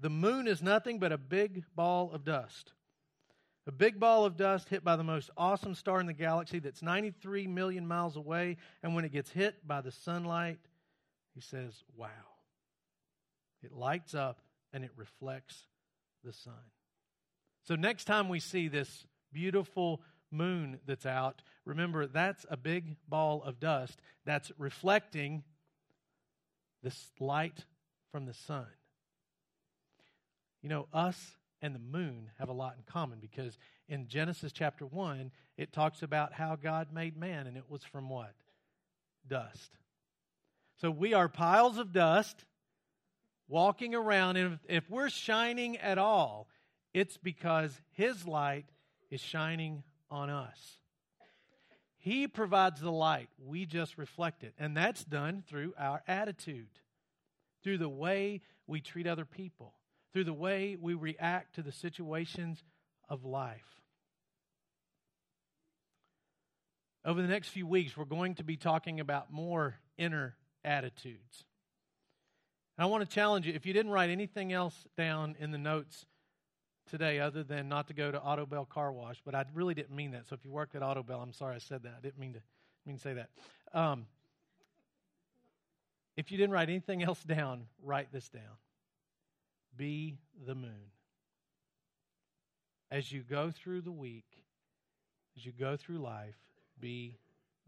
The 0.00 0.10
moon 0.10 0.48
is 0.48 0.62
nothing 0.62 0.98
but 0.98 1.12
a 1.12 1.18
big 1.18 1.64
ball 1.74 2.10
of 2.12 2.24
dust. 2.24 2.72
A 3.66 3.72
big 3.72 3.98
ball 3.98 4.24
of 4.24 4.36
dust 4.36 4.68
hit 4.68 4.84
by 4.84 4.94
the 4.94 5.02
most 5.02 5.30
awesome 5.36 5.74
star 5.74 5.98
in 5.98 6.06
the 6.06 6.12
galaxy 6.12 6.60
that's 6.60 6.82
93 6.82 7.48
million 7.48 7.86
miles 7.86 8.16
away. 8.16 8.58
And 8.82 8.94
when 8.94 9.04
it 9.04 9.12
gets 9.12 9.30
hit 9.30 9.66
by 9.66 9.80
the 9.80 9.90
sunlight, 9.90 10.58
he 11.34 11.40
says, 11.40 11.82
Wow. 11.96 12.08
It 13.62 13.72
lights 13.72 14.14
up 14.14 14.40
and 14.72 14.84
it 14.84 14.92
reflects 14.96 15.66
the 16.22 16.32
sun. 16.32 16.54
So 17.64 17.74
next 17.74 18.04
time 18.04 18.28
we 18.28 18.38
see 18.38 18.68
this 18.68 19.06
beautiful 19.32 20.02
moon 20.30 20.78
that's 20.86 21.06
out, 21.06 21.42
remember 21.64 22.06
that's 22.06 22.46
a 22.48 22.56
big 22.56 22.96
ball 23.08 23.42
of 23.42 23.58
dust 23.58 24.00
that's 24.24 24.52
reflecting 24.58 25.42
this 26.82 27.10
light 27.18 27.64
from 28.12 28.26
the 28.26 28.34
sun. 28.34 28.66
You 30.62 30.68
know, 30.68 30.86
us 30.92 31.36
and 31.62 31.74
the 31.74 31.78
moon 31.78 32.30
have 32.38 32.48
a 32.48 32.52
lot 32.52 32.74
in 32.76 32.82
common 32.86 33.18
because 33.20 33.58
in 33.88 34.08
Genesis 34.08 34.52
chapter 34.52 34.86
1, 34.86 35.30
it 35.56 35.72
talks 35.72 36.02
about 36.02 36.32
how 36.32 36.56
God 36.56 36.92
made 36.92 37.16
man, 37.16 37.46
and 37.46 37.56
it 37.56 37.70
was 37.70 37.82
from 37.84 38.08
what? 38.08 38.34
Dust. 39.26 39.70
So 40.80 40.90
we 40.90 41.14
are 41.14 41.28
piles 41.28 41.78
of 41.78 41.92
dust 41.92 42.44
walking 43.48 43.94
around, 43.94 44.36
and 44.36 44.54
if, 44.54 44.84
if 44.84 44.90
we're 44.90 45.08
shining 45.08 45.76
at 45.78 45.98
all, 45.98 46.48
it's 46.92 47.16
because 47.16 47.78
His 47.92 48.26
light 48.26 48.66
is 49.10 49.20
shining 49.20 49.82
on 50.10 50.30
us. 50.30 50.58
He 51.98 52.28
provides 52.28 52.80
the 52.80 52.92
light. 52.92 53.28
We 53.44 53.66
just 53.66 53.98
reflect 53.98 54.44
it. 54.44 54.54
And 54.58 54.76
that's 54.76 55.02
done 55.02 55.42
through 55.48 55.74
our 55.76 56.02
attitude, 56.06 56.68
through 57.64 57.78
the 57.78 57.88
way 57.88 58.42
we 58.66 58.80
treat 58.80 59.06
other 59.06 59.24
people, 59.24 59.74
through 60.12 60.24
the 60.24 60.32
way 60.32 60.76
we 60.80 60.94
react 60.94 61.54
to 61.56 61.62
the 61.62 61.72
situations 61.72 62.62
of 63.08 63.24
life. 63.24 63.80
Over 67.04 67.22
the 67.22 67.28
next 67.28 67.48
few 67.48 67.66
weeks, 67.66 67.96
we're 67.96 68.04
going 68.04 68.34
to 68.36 68.44
be 68.44 68.56
talking 68.56 68.98
about 68.98 69.32
more 69.32 69.76
inner 69.96 70.34
attitudes. 70.64 71.44
And 72.76 72.84
I 72.84 72.86
want 72.88 73.08
to 73.08 73.14
challenge 73.14 73.46
you 73.46 73.54
if 73.54 73.64
you 73.64 73.72
didn't 73.72 73.92
write 73.92 74.10
anything 74.10 74.52
else 74.52 74.74
down 74.96 75.36
in 75.38 75.50
the 75.50 75.58
notes 75.58 76.04
today 76.90 77.20
other 77.20 77.42
than 77.42 77.68
not 77.68 77.88
to 77.88 77.94
go 77.94 78.10
to 78.10 78.18
Autobell 78.18 78.68
Car 78.68 78.92
Wash, 78.92 79.20
but 79.24 79.34
I 79.34 79.44
really 79.54 79.74
didn't 79.74 79.94
mean 79.94 80.12
that. 80.12 80.28
So 80.28 80.34
if 80.34 80.44
you 80.44 80.50
worked 80.50 80.74
at 80.74 80.82
Autobell, 80.82 81.22
I'm 81.22 81.32
sorry 81.32 81.56
I 81.56 81.58
said 81.58 81.82
that. 81.84 81.94
I 81.98 82.00
didn't 82.00 82.18
mean 82.18 82.34
to 82.34 82.40
mean 82.84 82.96
to 82.96 83.02
say 83.02 83.14
that. 83.14 83.30
Um, 83.72 84.06
if 86.16 86.30
you 86.30 86.38
didn't 86.38 86.52
write 86.52 86.68
anything 86.68 87.02
else 87.02 87.22
down, 87.22 87.66
write 87.82 88.12
this 88.12 88.28
down. 88.28 88.42
Be 89.76 90.18
the 90.46 90.54
moon. 90.54 90.90
As 92.90 93.10
you 93.12 93.22
go 93.22 93.50
through 93.50 93.82
the 93.82 93.92
week, 93.92 94.44
as 95.36 95.44
you 95.44 95.52
go 95.52 95.76
through 95.76 95.98
life, 95.98 96.36
be 96.80 97.18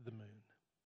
the 0.04 0.12
moon. 0.12 0.37